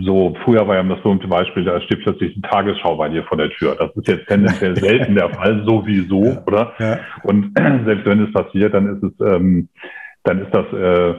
so 0.00 0.36
früher 0.44 0.66
war 0.68 0.76
ja 0.76 0.82
das 0.82 1.02
berühmte 1.02 1.28
Beispiel, 1.28 1.64
da 1.64 1.80
steht 1.80 2.02
plötzlich 2.02 2.34
die 2.34 2.42
Tagesschau 2.42 2.96
bei 2.96 3.08
dir 3.08 3.24
vor 3.24 3.38
der 3.38 3.50
Tür. 3.50 3.76
Das 3.78 3.94
ist 3.96 4.08
jetzt 4.08 4.28
tendenziell 4.28 4.76
selten 4.80 5.14
der 5.14 5.30
Fall, 5.30 5.64
sowieso, 5.64 6.24
ja, 6.24 6.42
oder? 6.46 6.72
Ja. 6.78 6.98
Und 7.22 7.52
selbst 7.84 8.06
wenn 8.06 8.24
es 8.24 8.32
passiert, 8.32 8.74
dann 8.74 8.96
ist 8.96 9.02
es, 9.02 9.26
ähm, 9.26 9.68
dann 10.24 10.42
ist 10.42 10.54
das 10.54 10.72
äh, 10.72 11.14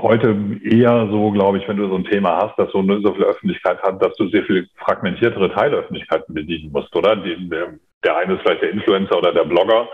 heute 0.00 0.36
eher 0.62 1.08
so, 1.10 1.32
glaube 1.32 1.58
ich, 1.58 1.68
wenn 1.68 1.76
du 1.76 1.88
so 1.88 1.96
ein 1.96 2.04
Thema 2.04 2.36
hast, 2.36 2.56
dass 2.56 2.70
so, 2.70 2.82
so 2.82 3.14
viel 3.14 3.24
Öffentlichkeit 3.24 3.82
hat, 3.82 4.00
dass 4.00 4.16
du 4.16 4.28
sehr 4.28 4.44
viel 4.44 4.68
fragmentiertere 4.76 5.52
Teilöffentlichkeiten 5.52 6.34
bedienen 6.34 6.70
musst, 6.72 6.94
oder? 6.94 7.16
Die, 7.16 7.50
der, 8.04 8.16
eine 8.16 8.34
ist 8.34 8.42
vielleicht 8.42 8.62
der 8.62 8.70
Influencer 8.70 9.18
oder 9.18 9.32
der 9.32 9.44
Blogger, 9.44 9.88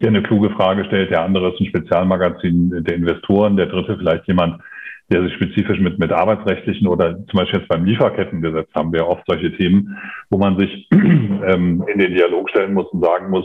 der 0.00 0.08
eine 0.08 0.22
kluge 0.22 0.50
Frage 0.50 0.84
stellt, 0.86 1.10
der 1.10 1.22
andere 1.22 1.52
ist 1.52 1.60
ein 1.60 1.66
Spezialmagazin 1.66 2.84
der 2.84 2.94
Investoren, 2.94 3.56
der 3.56 3.66
dritte 3.66 3.96
vielleicht 3.98 4.26
jemand, 4.26 4.62
der 5.10 5.22
sich 5.24 5.34
spezifisch 5.34 5.80
mit, 5.80 5.98
mit 5.98 6.12
arbeitsrechtlichen 6.12 6.86
oder 6.86 7.16
zum 7.26 7.40
Beispiel 7.40 7.60
jetzt 7.60 7.68
beim 7.68 7.84
Lieferkettengesetz 7.84 8.68
haben 8.74 8.92
wir 8.92 9.08
oft 9.08 9.24
solche 9.26 9.52
Themen, 9.56 9.98
wo 10.30 10.38
man 10.38 10.58
sich 10.58 10.88
ähm, 10.92 11.84
in 11.92 11.98
den 11.98 12.14
Dialog 12.14 12.48
stellen 12.50 12.74
muss 12.74 12.86
und 12.92 13.04
sagen 13.04 13.28
muss, 13.28 13.44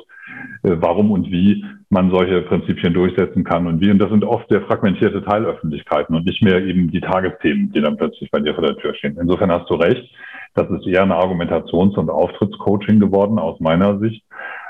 äh, 0.64 0.76
warum 0.76 1.12
und 1.12 1.32
wie 1.32 1.66
man 1.90 2.12
solche 2.12 2.42
Prinzipien 2.44 2.94
durchsetzen 2.94 3.44
kann 3.44 3.66
und 3.66 3.82
wie. 3.82 3.90
Und 3.90 4.00
das 4.00 4.10
sind 4.12 4.24
oft 4.24 4.48
sehr 4.50 4.62
fragmentierte 4.62 5.24
Teilöffentlichkeiten 5.24 6.16
und 6.16 6.26
nicht 6.26 6.44
mehr 6.44 6.64
eben 6.64 6.92
die 6.92 7.02
Tagesthemen, 7.02 7.72
die 7.72 7.82
dann 7.82 7.98
plötzlich 7.98 8.30
bei 8.30 8.40
dir 8.40 8.54
vor 8.54 8.66
der 8.66 8.78
Tür 8.78 8.94
stehen. 8.94 9.18
Insofern 9.20 9.52
hast 9.52 9.70
du 9.70 9.76
recht. 9.76 10.08
Das 10.56 10.70
ist 10.70 10.88
eher 10.88 11.04
eine 11.04 11.16
Argumentations- 11.16 11.98
und 11.98 12.10
Auftrittscoaching 12.10 13.00
geworden 13.00 13.40
aus 13.40 13.60
meiner 13.60 14.00
Sicht. 14.00 14.24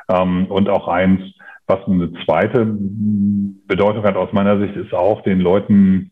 Ähm, 0.09 0.47
und 0.47 0.67
auch 0.69 0.87
eins, 0.87 1.21
was 1.67 1.79
eine 1.87 2.11
zweite 2.25 2.65
Bedeutung 2.67 4.03
hat 4.03 4.17
aus 4.17 4.33
meiner 4.33 4.59
Sicht, 4.59 4.75
ist 4.75 4.93
auch 4.93 5.21
den 5.23 5.39
Leuten 5.39 6.11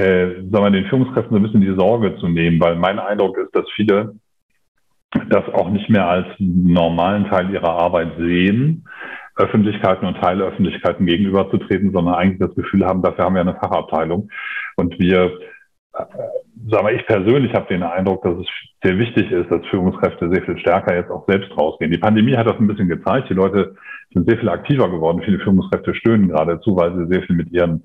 äh, 0.00 0.42
sagen 0.50 0.64
wir, 0.64 0.70
den 0.70 0.86
Führungskräften 0.86 1.30
so 1.30 1.36
ein 1.36 1.42
bisschen 1.42 1.60
die 1.60 1.74
Sorge 1.78 2.16
zu 2.16 2.28
nehmen, 2.28 2.58
weil 2.58 2.76
mein 2.76 2.98
Eindruck 2.98 3.36
ist, 3.36 3.54
dass 3.54 3.66
viele 3.74 4.14
das 5.28 5.44
auch 5.52 5.68
nicht 5.68 5.90
mehr 5.90 6.08
als 6.08 6.26
normalen 6.38 7.28
Teil 7.28 7.50
ihrer 7.50 7.70
Arbeit 7.70 8.12
sehen, 8.16 8.86
Öffentlichkeiten 9.36 10.06
und 10.06 10.20
Teilöffentlichkeiten 10.20 11.04
gegenüberzutreten, 11.04 11.92
sondern 11.92 12.14
eigentlich 12.14 12.38
das 12.38 12.54
Gefühl 12.54 12.86
haben, 12.86 13.02
dafür 13.02 13.24
haben 13.24 13.34
wir 13.34 13.40
eine 13.42 13.56
Fachabteilung. 13.56 14.30
Und 14.76 14.98
wir, 14.98 15.38
sagen 16.68 16.86
wir, 16.86 16.94
ich 16.94 17.06
persönlich 17.06 17.52
habe 17.54 17.66
den 17.68 17.82
Eindruck, 17.82 18.22
dass 18.22 18.38
es 18.38 18.46
sehr 18.82 18.98
wichtig 18.98 19.30
ist, 19.30 19.50
dass 19.50 19.66
Führungskräfte 19.66 20.30
sehr 20.32 20.42
viel 20.42 20.58
stärker 20.58 20.94
jetzt 20.94 21.10
auch 21.10 21.26
selbst 21.26 21.56
rausgehen. 21.56 21.90
Die 21.90 21.98
Pandemie 21.98 22.36
hat 22.36 22.46
das 22.46 22.58
ein 22.58 22.66
bisschen 22.66 22.88
gezeigt. 22.88 23.30
Die 23.30 23.34
Leute 23.34 23.76
sind 24.12 24.28
sehr 24.28 24.38
viel 24.38 24.48
aktiver 24.48 24.90
geworden. 24.90 25.22
Viele 25.24 25.38
Führungskräfte 25.38 25.94
stöhnen 25.94 26.28
geradezu, 26.28 26.76
weil 26.76 26.94
sie 26.96 27.12
sehr 27.12 27.22
viel 27.22 27.36
mit 27.36 27.50
ihren 27.52 27.84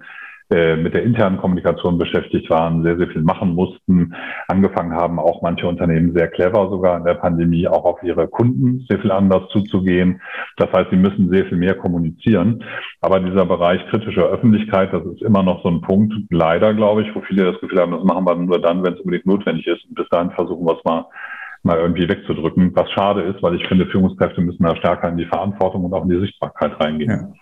äh, 0.51 0.75
mit 0.75 0.93
der 0.93 1.03
internen 1.03 1.37
Kommunikation 1.37 1.97
beschäftigt 1.97 2.49
waren, 2.51 2.83
sehr, 2.83 2.97
sehr 2.97 3.07
viel 3.07 3.23
machen 3.23 3.55
mussten, 3.55 4.13
angefangen 4.47 4.93
haben, 4.93 5.17
auch 5.17 5.41
manche 5.41 5.67
Unternehmen 5.67 6.13
sehr 6.13 6.27
clever 6.27 6.69
sogar 6.69 6.97
in 6.97 7.03
der 7.03 7.15
Pandemie 7.15 7.67
auch 7.67 7.83
auf 7.83 8.03
ihre 8.03 8.27
Kunden 8.27 8.85
sehr 8.87 8.99
viel 8.99 9.11
anders 9.11 9.49
zuzugehen. 9.49 10.21
Das 10.57 10.71
heißt, 10.71 10.91
sie 10.91 10.97
müssen 10.97 11.31
sehr 11.31 11.45
viel 11.45 11.57
mehr 11.57 11.73
kommunizieren. 11.73 12.63
Aber 13.01 13.19
dieser 13.19 13.45
Bereich 13.45 13.83
kritische 13.89 14.21
Öffentlichkeit, 14.21 14.93
das 14.93 15.03
ist 15.05 15.23
immer 15.23 15.41
noch 15.41 15.63
so 15.63 15.69
ein 15.69 15.81
Punkt, 15.81 16.13
leider 16.29 16.75
glaube 16.75 17.01
ich, 17.01 17.15
wo 17.15 17.21
viele 17.21 17.51
das 17.51 17.59
Gefühl 17.59 17.81
haben, 17.81 17.93
das 17.93 18.03
machen 18.03 18.25
wir 18.27 18.35
nur 18.35 18.61
dann, 18.61 18.83
wenn 18.83 18.93
es 18.93 18.99
unbedingt 18.99 19.25
notwendig 19.25 19.65
ist. 19.65 19.83
Und 19.85 19.95
bis 19.95 20.07
dahin 20.09 20.31
versuchen 20.31 20.65
wir 20.65 20.77
es 20.77 20.83
mal 20.83 21.05
mal 21.63 21.79
irgendwie 21.79 22.07
wegzudrücken, 22.07 22.75
was 22.75 22.91
schade 22.91 23.23
ist, 23.23 23.41
weil 23.41 23.55
ich 23.55 23.67
finde, 23.67 23.87
Führungskräfte 23.87 24.39
müssen 24.39 24.63
da 24.63 24.75
stärker 24.75 25.09
in 25.09 25.17
die 25.17 25.25
Verantwortung 25.25 25.83
und 25.83 25.93
auch 25.93 26.03
in 26.03 26.11
die 26.11 26.19
Sichtbarkeit 26.19 26.79
reingehen. 26.79 27.09
Ja. 27.09 27.33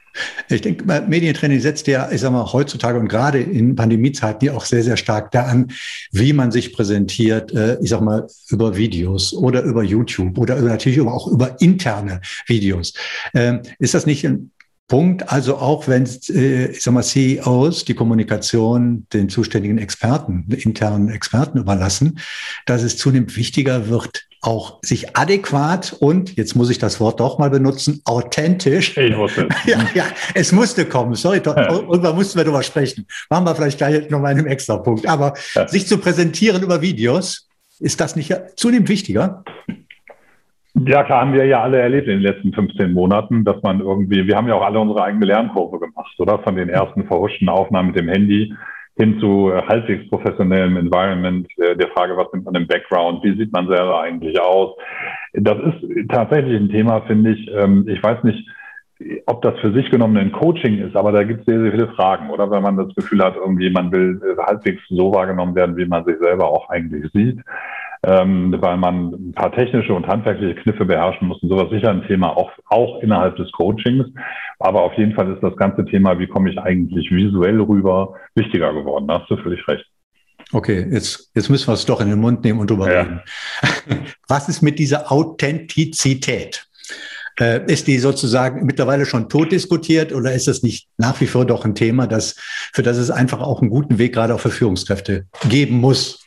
Ich 0.50 0.62
denke, 0.62 0.86
Medientraining 0.86 1.60
setzt 1.60 1.88
ja, 1.88 2.12
ich 2.12 2.22
sag 2.22 2.32
mal, 2.32 2.52
heutzutage 2.54 3.00
und 3.00 3.08
gerade 3.08 3.40
in 3.40 3.76
Pandemiezeiten 3.76 4.48
ja 4.48 4.54
auch 4.54 4.66
sehr, 4.66 4.84
sehr 4.84 4.98
stark 4.98 5.32
da 5.32 5.44
an, 5.44 5.72
wie 6.12 6.34
man 6.34 6.52
sich 6.52 6.74
präsentiert, 6.74 7.52
äh, 7.54 7.78
ich 7.82 7.90
sag 7.90 8.02
mal, 8.02 8.28
über 8.50 8.76
Videos 8.76 9.34
oder 9.34 9.64
über 9.64 9.84
YouTube 9.84 10.38
oder 10.38 10.60
natürlich 10.62 11.02
auch 11.02 11.28
über 11.28 11.60
interne 11.62 12.22
Videos. 12.46 12.94
Ähm, 13.34 13.62
ist 13.80 13.94
das 13.94 14.06
nicht 14.06 14.26
ein 14.26 14.52
Punkt, 14.88 15.32
also 15.32 15.58
auch 15.58 15.88
wenn, 15.88 16.08
äh, 16.30 16.68
ich 16.68 16.84
sag 16.84 16.94
mal, 16.94 17.04
CEOs 17.04 17.86
die 17.86 17.94
Kommunikation 17.94 19.08
den 19.14 19.30
zuständigen 19.30 19.78
Experten, 19.78 20.46
internen 20.50 21.10
Experten 21.10 21.58
überlassen, 21.58 22.20
dass 22.66 22.84
es 22.84 22.98
zunehmend 22.98 23.36
wichtiger 23.38 23.88
wird, 23.90 24.28
auch 24.42 24.80
sich 24.84 25.16
adäquat 25.16 25.96
und, 26.00 26.36
jetzt 26.36 26.56
muss 26.56 26.70
ich 26.70 26.78
das 26.78 27.00
Wort 27.00 27.22
doch 27.22 27.40
mal 27.40 27.50
benutzen, 27.50 28.02
authentisch. 28.04 28.98
Ich 28.98 29.18
wusste. 29.18 29.48
ja, 29.66 29.88
ja, 29.96 30.06
es 30.34 30.52
musste 30.52 30.86
kommen. 30.86 31.16
Sorry, 31.16 31.42
ja. 31.44 31.72
irgendwann 31.72 32.16
mussten 32.16 32.38
wir 32.38 32.44
darüber 32.44 32.62
sprechen. 32.62 33.08
Machen 33.30 33.46
wir 33.46 33.56
vielleicht 33.56 33.78
gleich 33.78 34.10
noch 34.10 34.20
mal 34.20 34.28
einen 34.28 34.46
extra 34.46 34.78
Punkt. 34.78 35.08
Aber 35.08 35.34
ja. 35.56 35.68
sich 35.68 35.88
zu 35.88 35.98
präsentieren 35.98 36.62
über 36.62 36.82
Videos, 36.82 37.48
ist 37.80 38.02
das 38.02 38.18
nicht 38.18 38.36
zunehmend 38.58 38.90
wichtiger? 38.90 39.46
Ja, 40.76 41.04
klar, 41.04 41.22
haben 41.22 41.34
wir 41.34 41.46
ja 41.46 41.62
alle 41.62 41.80
erlebt 41.80 42.08
in 42.08 42.16
den 42.20 42.24
letzten 42.24 42.52
15 42.52 42.94
Monaten, 42.94 43.44
dass 43.46 43.62
man 43.62 43.80
irgendwie, 43.80 44.26
wir 44.26 44.36
haben 44.36 44.48
ja 44.48 44.56
auch 44.56 44.66
alle 44.66 44.80
unsere 44.80 45.04
eigene 45.04 45.28
Lernkurve 45.28 45.80
gemacht, 45.80 46.16
oder? 46.18 46.40
Von 46.40 46.56
den 46.56 46.70
ersten 46.70 47.06
verhuschten 47.06 47.48
Aufnahmen 47.48 47.90
mit 47.90 48.00
dem 48.00 48.10
Handy 48.10 48.52
hin 48.98 49.20
zu 49.20 49.52
äh, 49.52 49.62
halbwegs 49.68 50.10
professionellem 50.10 50.78
Environment, 50.78 51.48
äh, 51.58 51.76
der 51.76 51.90
Frage, 51.90 52.18
was 52.18 52.32
nimmt 52.34 52.46
man 52.46 52.56
im 52.56 52.68
Background, 52.68 53.24
wie 53.24 53.38
sieht 53.38 53.52
man 53.52 53.68
selber 53.68 54.02
eigentlich 54.02 54.40
aus. 54.40 54.76
Das 55.34 55.58
ist 55.60 56.10
tatsächlich 56.10 56.60
ein 56.60 56.70
Thema, 56.70 57.02
finde 57.02 57.32
ich. 57.32 57.52
Ähm, 57.52 57.88
ich 57.88 58.02
weiß 58.02 58.24
nicht, 58.24 58.48
ob 59.28 59.44
das 59.44 59.60
für 59.60 59.74
sich 59.74 59.92
genommen 59.92 60.18
ein 60.18 60.32
Coaching 60.32 60.80
ist, 60.80 60.96
aber 60.96 61.12
da 61.12 61.24
gibt 61.24 61.42
es 61.42 61.46
sehr, 61.46 61.62
sehr 61.62 61.72
viele 61.72 61.90
Fragen, 61.90 62.32
oder? 62.32 62.50
Wenn 62.50 62.64
man 62.64 62.78
das 62.78 62.94
Gefühl 62.96 63.24
hat, 63.24 63.36
irgendwie 63.36 63.70
man 63.70 63.92
will 63.92 64.20
äh, 64.24 64.42
halbwegs 64.42 64.82
so 64.90 65.14
wahrgenommen 65.14 65.56
werden, 65.56 65.78
wie 65.78 65.86
man 65.86 66.04
sich 66.06 66.18
selber 66.20 66.48
auch 66.48 66.70
eigentlich 66.70 67.12
sieht 67.14 67.40
ähm, 68.06 68.54
weil 68.60 68.78
man 68.78 69.14
ein 69.14 69.34
paar 69.34 69.52
technische 69.52 69.94
und 69.94 70.08
handwerkliche 70.08 70.56
Kniffe 70.56 70.86
beherrschen 70.86 71.28
muss 71.28 71.42
und 71.42 71.50
sowas 71.50 71.70
sicher 71.70 71.90
ein 71.90 72.06
Thema 72.06 72.36
auch, 72.36 72.52
auch 72.68 73.02
innerhalb 73.02 73.38
des 73.38 73.52
Coachings. 73.54 74.06
Aber 74.60 74.82
auf 74.82 74.94
jeden 74.96 75.14
Fall 75.14 75.32
ist 75.32 75.42
das 75.42 75.56
ganze 75.56 75.86
Thema, 75.86 76.20
wie 76.20 76.28
komme 76.28 76.52
ich 76.52 76.58
eigentlich 76.60 77.10
visuell 77.12 77.62
rüber, 77.62 78.14
wichtiger 78.36 78.74
geworden. 78.74 79.08
Da 79.08 79.22
hast 79.22 79.30
du 79.30 79.38
völlig 79.38 79.66
recht. 79.68 79.86
Okay, 80.52 80.86
jetzt, 80.92 81.32
jetzt 81.34 81.50
müssen 81.50 81.68
wir 81.68 81.74
es 81.74 81.86
doch 81.86 82.02
in 82.02 82.10
den 82.10 82.20
Mund 82.20 82.44
nehmen 82.44 82.60
und 82.60 82.70
drüber 82.70 82.92
ja. 82.92 83.02
reden. 83.02 83.22
Was 84.28 84.50
ist 84.50 84.62
mit 84.62 84.80
dieser 84.80 85.12
Authentizität? 85.12 86.68
Äh, 87.40 87.66
ist 87.72 87.88
die 87.88 87.98
sozusagen 87.98 88.66
mittlerweile 88.66 89.06
schon 89.06 89.28
tot 89.30 89.52
diskutiert 89.52 90.14
oder 90.14 90.34
ist 90.34 90.48
das 90.48 90.62
nicht 90.62 90.88
nach 90.98 91.20
wie 91.20 91.26
vor 91.26 91.46
doch 91.46 91.66
ein 91.66 91.74
Thema, 91.74 92.06
das, 92.06 92.36
für 92.74 92.84
das 92.84 92.98
es 92.98 93.10
einfach 93.10 93.40
auch 93.40 93.62
einen 93.62 93.72
guten 93.72 93.98
Weg 93.98 94.14
gerade 94.14 94.36
auch 94.36 94.40
für 94.40 94.52
Führungskräfte 94.52 95.26
geben 95.50 95.78
muss? 95.78 96.23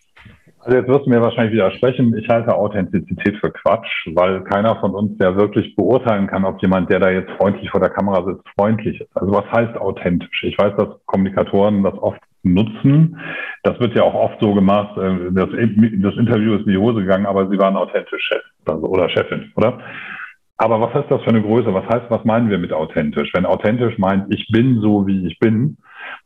Also 0.67 0.79
jetzt 0.79 0.89
wirst 0.89 1.07
du 1.07 1.11
mir 1.11 1.23
wahrscheinlich 1.23 1.53
widersprechen. 1.53 2.17
Ich 2.17 2.29
halte 2.29 2.53
Authentizität 2.53 3.37
für 3.37 3.53
Quatsch, 3.53 3.89
weil 4.15 4.43
keiner 4.43 4.75
von 4.81 4.97
uns 4.97 5.17
ja 5.21 5.37
wirklich 5.37 5.77
beurteilen 5.77 6.27
kann, 6.27 6.45
ob 6.45 6.61
jemand, 6.61 6.91
der 6.91 6.99
da 6.99 7.09
jetzt 7.09 7.31
freundlich 7.39 7.71
vor 7.71 7.79
der 7.79 7.91
Kamera 7.91 8.25
sitzt, 8.25 8.43
freundlich 8.59 9.01
ist. 9.01 9.17
Also 9.17 9.33
was 9.33 9.45
heißt 9.53 9.77
authentisch? 9.77 10.43
Ich 10.43 10.59
weiß, 10.59 10.75
dass 10.77 10.89
Kommunikatoren 11.07 11.85
das 11.85 11.95
oft 11.99 12.21
nutzen. 12.43 13.17
Das 13.63 13.79
wird 13.79 13.95
ja 13.95 14.03
auch 14.03 14.15
oft 14.15 14.41
so 14.41 14.55
gemacht. 14.55 14.97
Das, 14.97 15.51
das 15.51 16.17
Interview 16.17 16.55
ist 16.57 16.67
in 16.67 16.73
die 16.73 16.79
Hose 16.79 17.03
gegangen, 17.03 17.27
aber 17.27 17.49
sie 17.49 17.61
waren 17.61 17.77
authentisch 17.77 18.25
Chef 18.27 18.43
also, 18.65 18.89
oder 18.89 19.09
Chefin, 19.09 19.53
oder? 19.55 19.79
Aber 20.57 20.81
was 20.81 21.01
ist 21.01 21.11
das 21.13 21.23
für 21.23 21.31
eine 21.31 21.43
Größe? 21.43 21.73
Was 21.73 21.87
heißt, 21.87 22.07
was 22.11 22.25
meinen 22.25 22.51
wir 22.51 22.59
mit 22.59 22.73
authentisch? 22.73 23.31
Wenn 23.35 23.47
authentisch 23.47 23.99
meint, 23.99 24.35
ich 24.35 24.49
bin 24.51 24.81
so, 24.81 25.07
wie 25.07 25.29
ich 25.29 25.39
bin, 25.39 25.77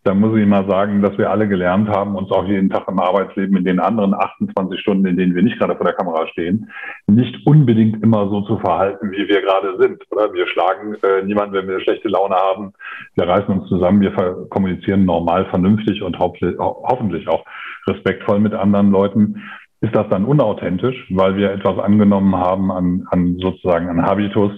da 0.03 0.15
muss 0.15 0.39
ich 0.39 0.47
mal 0.47 0.67
sagen, 0.67 1.03
dass 1.03 1.19
wir 1.19 1.31
alle 1.31 1.47
gelernt 1.47 1.89
haben, 1.91 2.17
uns 2.17 2.31
auch 2.31 2.47
jeden 2.47 2.71
Tag 2.71 2.89
im 2.89 2.99
Arbeitsleben 2.99 3.57
in 3.59 3.65
den 3.65 3.81
anderen 3.81 4.15
28 4.15 4.81
Stunden, 4.81 5.07
in 5.07 5.19
denen 5.19 5.35
wir 5.35 5.43
nicht 5.43 5.59
gerade 5.59 5.77
vor 5.77 5.85
der 5.85 5.95
Kamera 5.95 6.27
stehen, 6.29 6.71
nicht 7.07 7.47
unbedingt 7.47 8.03
immer 8.03 8.29
so 8.31 8.41
zu 8.43 8.59
verhalten, 8.59 9.11
wie 9.11 9.29
wir 9.29 9.43
gerade 9.43 9.77
sind. 9.79 10.03
Oder 10.11 10.33
wir 10.33 10.47
schlagen 10.47 10.97
äh, 11.03 11.23
niemanden, 11.23 11.55
wenn 11.55 11.69
wir 11.69 11.81
schlechte 11.81 12.09
Laune 12.09 12.35
haben. 12.35 12.73
Wir 13.15 13.29
reißen 13.29 13.61
uns 13.61 13.69
zusammen, 13.69 14.01
wir 14.01 14.13
kommunizieren 14.49 15.05
normal, 15.05 15.45
vernünftig 15.51 16.03
und 16.03 16.19
hoffentlich 16.19 17.29
auch 17.29 17.45
respektvoll 17.87 18.41
mit 18.41 18.55
anderen 18.55 18.91
Leuten. 18.91 19.43
Ist 19.83 19.95
das 19.95 20.09
dann 20.09 20.25
unauthentisch, 20.25 20.97
weil 21.11 21.37
wir 21.37 21.53
etwas 21.53 21.79
angenommen 21.79 22.37
haben 22.37 22.73
an, 22.73 23.07
an 23.11 23.37
sozusagen 23.39 23.89
an 23.89 24.03
Habitus, 24.03 24.53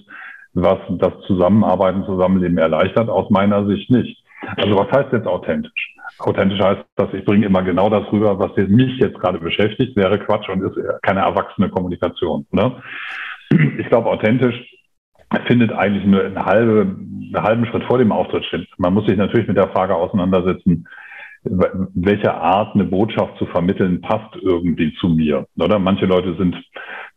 was 0.55 0.79
das 0.99 1.13
Zusammenarbeiten, 1.27 2.05
Zusammenleben 2.05 2.59
erleichtert? 2.59 3.09
Aus 3.09 3.29
meiner 3.31 3.67
Sicht 3.67 3.91
nicht. 3.91 4.22
Also 4.57 4.77
was 4.77 4.91
heißt 4.91 5.13
jetzt 5.13 5.27
authentisch? 5.27 5.95
Authentisch 6.19 6.61
heißt, 6.61 6.83
dass 6.97 7.13
ich 7.15 7.25
bringe 7.25 7.47
immer 7.47 7.63
genau 7.63 7.89
das 7.89 8.11
rüber, 8.13 8.39
was 8.39 8.57
mich 8.69 8.99
jetzt 8.99 9.19
gerade 9.19 9.39
beschäftigt, 9.39 9.97
wäre 9.97 10.19
Quatsch 10.19 10.49
und 10.49 10.63
ist 10.63 10.79
keine 11.03 11.21
erwachsene 11.21 11.69
Kommunikation. 11.69 12.47
Ne? 12.51 12.83
Ich 13.79 13.89
glaube, 13.89 14.11
authentisch 14.11 14.57
findet 15.47 15.73
eigentlich 15.73 16.05
nur 16.05 16.25
eine 16.25 16.45
halbe, 16.45 16.81
einen 16.83 17.43
halben 17.43 17.67
Schritt 17.67 17.85
vor 17.85 17.99
dem 17.99 18.13
Auftritt 18.13 18.45
statt. 18.45 18.63
Man 18.79 18.95
muss 18.95 19.07
sich 19.07 19.17
natürlich 19.17 19.49
mit 19.49 19.57
der 19.57 19.69
Frage 19.69 19.95
auseinandersetzen, 19.95 20.87
welche 21.45 22.33
Art 22.33 22.75
eine 22.75 22.85
Botschaft 22.85 23.37
zu 23.39 23.47
vermitteln 23.47 24.01
passt 24.01 24.37
irgendwie 24.41 24.95
zu 25.01 25.09
mir. 25.09 25.47
Oder 25.59 25.79
manche 25.79 26.07
Leute 26.07 26.37
sind 26.37 26.57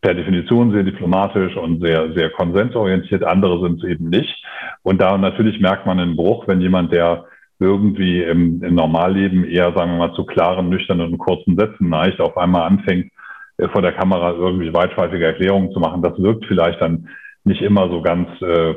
per 0.01 0.15
Definition 0.15 0.71
sehr 0.71 0.83
diplomatisch 0.83 1.55
und 1.55 1.81
sehr, 1.81 2.11
sehr 2.13 2.31
konsensorientiert, 2.31 3.23
andere 3.23 3.61
sind 3.61 3.83
es 3.83 3.89
eben 3.89 4.09
nicht. 4.09 4.43
Und 4.83 4.99
da 4.99 5.17
natürlich 5.17 5.59
merkt 5.59 5.85
man 5.85 5.99
einen 5.99 6.15
Bruch, 6.15 6.47
wenn 6.47 6.61
jemand, 6.61 6.91
der 6.91 7.25
irgendwie 7.59 8.21
im, 8.21 8.61
im 8.63 8.75
Normalleben 8.75 9.45
eher, 9.45 9.73
sagen 9.73 9.91
wir 9.91 10.07
mal, 10.07 10.13
zu 10.15 10.25
klaren, 10.25 10.69
nüchternen 10.69 11.13
und 11.13 11.17
kurzen 11.17 11.57
Sätzen 11.57 11.89
neigt, 11.89 12.19
auf 12.19 12.37
einmal 12.37 12.63
anfängt, 12.63 13.11
äh, 13.57 13.67
vor 13.69 13.81
der 13.81 13.93
Kamera 13.93 14.31
irgendwie 14.31 14.73
weitschweifige 14.73 15.25
Erklärungen 15.25 15.71
zu 15.71 15.79
machen. 15.79 16.01
Das 16.01 16.17
wirkt 16.17 16.45
vielleicht 16.45 16.81
dann 16.81 17.07
nicht 17.43 17.61
immer 17.61 17.89
so 17.89 18.01
ganz 18.01 18.27
äh, 18.41 18.75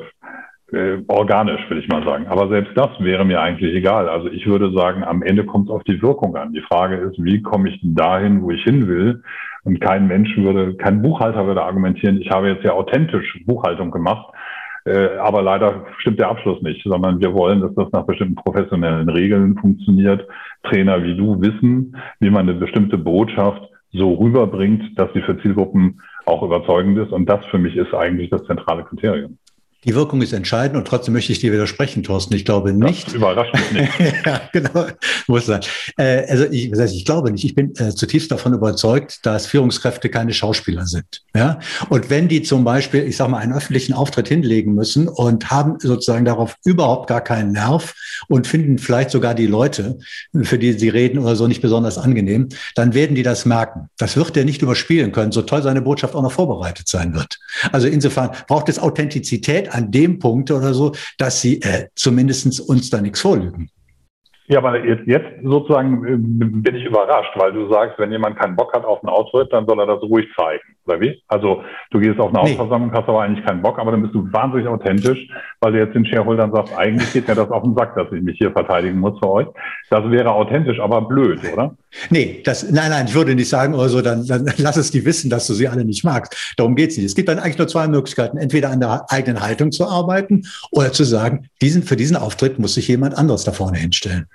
äh, 0.73 0.99
organisch, 1.09 1.61
will 1.69 1.79
ich 1.79 1.89
mal 1.89 2.05
sagen. 2.05 2.27
Aber 2.27 2.49
selbst 2.49 2.73
das 2.77 2.89
wäre 3.01 3.25
mir 3.25 3.41
eigentlich 3.41 3.75
egal. 3.75 4.09
Also 4.09 4.29
ich 4.29 4.47
würde 4.47 4.73
sagen, 4.73 5.03
am 5.03 5.23
Ende 5.23 5.45
kommt 5.45 5.69
es 5.69 5.75
auf 5.75 5.85
die 5.85 6.01
Wirkung 6.03 6.37
an. 6.37 6.53
Die 6.53 6.63
Frage 6.63 6.97
ist, 6.97 7.23
wie 7.23 7.43
komme 7.43 7.71
ich 7.71 7.81
dahin, 7.83 8.43
wo 8.43 8.51
ich 8.51 8.63
hin 8.65 8.87
will? 8.87 9.23
Und 9.65 9.81
kein 9.81 10.07
Mensch 10.07 10.37
würde, 10.37 10.75
kein 10.77 11.03
Buchhalter 11.03 11.47
würde 11.47 11.63
argumentieren, 11.63 12.21
ich 12.21 12.31
habe 12.31 12.49
jetzt 12.49 12.65
ja 12.65 12.73
authentisch 12.73 13.43
Buchhaltung 13.47 13.91
gemacht. 13.91 14.35
Äh, 14.85 15.17
aber 15.19 15.43
leider 15.43 15.87
stimmt 15.99 16.21
der 16.21 16.29
Abschluss 16.29 16.63
nicht, 16.63 16.83
sondern 16.85 17.21
wir 17.21 17.35
wollen, 17.35 17.61
dass 17.61 17.75
das 17.75 17.93
nach 17.93 18.07
bestimmten 18.07 18.37
professionellen 18.37 19.09
Regeln 19.09 19.57
funktioniert. 19.59 20.27
Trainer 20.63 21.03
wie 21.03 21.17
du 21.17 21.41
wissen, 21.41 21.97
wie 22.21 22.31
man 22.31 22.49
eine 22.49 22.59
bestimmte 22.59 22.97
Botschaft 22.97 23.63
so 23.93 24.15
rüberbringt, 24.15 24.99
dass 24.99 25.13
sie 25.15 25.23
für 25.23 25.39
Zielgruppen 25.41 26.01
auch 26.27 26.43
überzeugend 26.43 26.99
ist. 26.99 27.13
Und 27.13 27.29
das 27.29 27.45
für 27.47 27.59
mich 27.59 27.77
ist 27.77 27.95
eigentlich 27.95 28.31
das 28.31 28.45
zentrale 28.45 28.85
Kriterium. 28.85 29.39
Die 29.85 29.95
Wirkung 29.95 30.23
ist 30.23 30.33
entscheidend 30.33 30.77
und 30.77 30.89
trotzdem 30.89 31.15
möchte 31.15 31.31
ich 31.31 31.39
dir 31.39 31.53
widersprechen, 31.53 32.03
Thorsten. 32.03 32.35
Ich 32.35 32.45
glaube 32.45 32.73
nicht. 32.73 33.07
Das 33.07 33.15
überrascht 33.15 33.55
mich 33.55 33.73
nicht. 33.73 33.93
ja, 34.27 34.41
genau. 34.53 34.87
Muss 35.29 35.47
sein. 35.47 35.61
Äh, 35.97 36.27
also 36.29 36.47
ich, 36.51 36.71
das 36.71 36.81
heißt, 36.81 36.95
ich 36.97 37.05
glaube 37.05 37.31
nicht. 37.31 37.45
Ich 37.45 37.55
bin 37.55 37.73
äh, 37.77 37.91
zutiefst 37.95 38.33
davon 38.33 38.55
überzeugt, 38.55 39.25
dass 39.25 39.47
Führungskräfte 39.47 40.09
keine 40.09 40.33
Schauspieler 40.33 40.87
sind. 40.87 41.23
Ja? 41.33 41.61
Und 41.91 42.11
wenn 42.11 42.27
die 42.27 42.43
zum 42.43 42.65
Beispiel, 42.65 43.05
ich 43.05 43.17
sage 43.17 43.31
mal, 43.31 43.39
einen 43.39 43.53
öffentlichen 43.53 43.93
Auftritt 43.93 44.27
hinlegen 44.27 44.75
müssen 44.75 45.07
und 45.07 45.49
haben 45.49 45.77
sozusagen 45.79 46.25
darauf 46.25 46.57
überhaupt 46.65 47.07
gar 47.07 47.21
keinen 47.21 47.53
Nerv 47.53 47.95
und 48.27 48.49
finden 48.49 48.79
vielleicht 48.79 49.11
sogar 49.11 49.37
die 49.37 49.47
Leute, 49.47 50.01
für 50.43 50.59
die 50.59 50.73
sie 50.73 50.89
reden 50.89 51.21
oder 51.21 51.37
so, 51.37 51.47
nicht 51.47 51.63
besonders 51.63 51.99
angenehm, 51.99 52.49
dann 52.75 52.95
werden 52.95 53.15
die 53.15 53.23
das 53.23 53.47
merken. 53.47 53.91
Das 53.97 54.17
wird 54.17 54.35
der 54.35 54.45
nicht 54.45 54.61
überspielen 54.61 55.13
können, 55.13 55.31
so 55.31 55.43
toll 55.43 55.63
seine 55.63 55.83
Botschaft 55.83 56.17
auch 56.17 56.23
noch 56.23 56.33
vorbereitet 56.33 56.89
sein 56.89 57.15
wird. 57.15 57.39
Also 57.71 57.87
insofern 57.87 58.31
braucht 58.49 58.69
es 58.69 58.81
Authentizität 58.81 59.68
an 59.69 59.91
dem 59.91 60.19
Punkt 60.19 60.51
oder 60.51 60.75
so, 60.75 60.95
dass 61.17 61.41
sie 61.41 61.61
äh, 61.63 61.89
zumindest 61.95 62.61
uns 62.61 62.91
da 62.91 63.01
nichts 63.01 63.21
vorlügen. 63.21 63.71
Ja, 64.51 64.59
aber 64.59 64.83
jetzt, 64.83 65.07
jetzt 65.07 65.29
sozusagen 65.45 66.07
äh, 66.07 66.17
bin 66.17 66.75
ich 66.75 66.85
überrascht, 66.85 67.33
weil 67.37 67.53
du 67.53 67.69
sagst, 67.71 67.99
wenn 67.99 68.11
jemand 68.11 68.39
keinen 68.39 68.57
Bock 68.57 68.73
hat 68.73 68.83
auf 68.83 69.03
einen 69.03 69.11
Auftritt, 69.11 69.53
dann 69.53 69.67
soll 69.67 69.79
er 69.79 69.87
das 69.87 70.03
ruhig 70.03 70.27
zeigen, 70.35 70.63
oder 70.87 71.01
wie? 71.03 71.23
Also 71.29 71.63
du 71.91 72.01
gehst 72.01 72.19
auf 72.19 72.35
eine 72.35 72.43
nee. 72.43 72.51
Hausversammlung, 72.53 72.91
hast 72.93 73.09
aber 73.09 73.23
eigentlich 73.23 73.45
keinen 73.45 73.61
Bock, 73.61 73.79
aber 73.79 73.91
dann 73.91 74.01
bist 74.01 74.15
du 74.15 74.27
wahnsinnig 74.33 74.67
authentisch, 74.67 75.29
weil 75.61 75.73
du 75.73 75.79
jetzt 75.79 75.95
den 75.95 76.07
Shareholdern 76.07 76.51
sagst, 76.51 76.75
eigentlich 76.79 77.13
geht 77.13 77.29
mir 77.29 77.35
das 77.35 77.51
auf 77.51 77.63
den 77.63 77.75
Sack, 77.75 77.95
dass 77.95 78.11
ich 78.11 78.23
mich 78.23 78.39
hier 78.39 78.51
verteidigen 78.51 78.99
muss 78.99 79.19
für 79.19 79.31
euch. 79.31 79.47
Das 79.91 80.11
wäre 80.11 80.33
authentisch, 80.33 80.81
aber 80.81 81.03
blöd, 81.03 81.41
oder? 81.53 81.77
Nee, 82.09 82.41
das, 82.43 82.71
nein, 82.71 82.91
nein, 82.91 83.07
ich 83.07 83.15
würde 83.15 83.35
nicht 83.35 83.51
sagen, 83.51 83.75
oder 83.75 83.91
so, 83.91 84.01
dann, 84.01 84.27
dann 84.27 84.47
lass 84.57 84.79
es 84.79 84.91
die 84.91 85.05
wissen, 85.05 85.29
dass 85.29 85.47
du 85.47 85.53
sie 85.53 85.69
alle 85.69 85.85
nicht 85.85 86.05
magst. 86.05 86.55
Darum 86.57 86.75
geht's 86.75 86.97
nicht. 86.97 87.07
Es 87.07 87.15
gibt 87.15 87.29
dann 87.29 87.39
eigentlich 87.39 87.59
nur 87.59 87.69
zwei 87.69 87.87
Möglichkeiten. 87.87 88.39
Entweder 88.39 88.71
an 88.71 88.81
der 88.81 89.07
eigenen 89.09 89.43
Haltung 89.43 89.73
zu 89.73 89.87
arbeiten 89.87 90.45
oder 90.71 90.93
zu 90.93 91.05
sagen, 91.05 91.49
diesen, 91.61 91.83
für 91.83 91.97
diesen 91.97 92.17
Auftritt 92.17 92.59
muss 92.59 92.75
sich 92.75 92.89
jemand 92.89 93.17
anderes 93.17 93.45
da 93.45 93.53
vorne 93.53 93.79
hinstellen. 93.79 94.27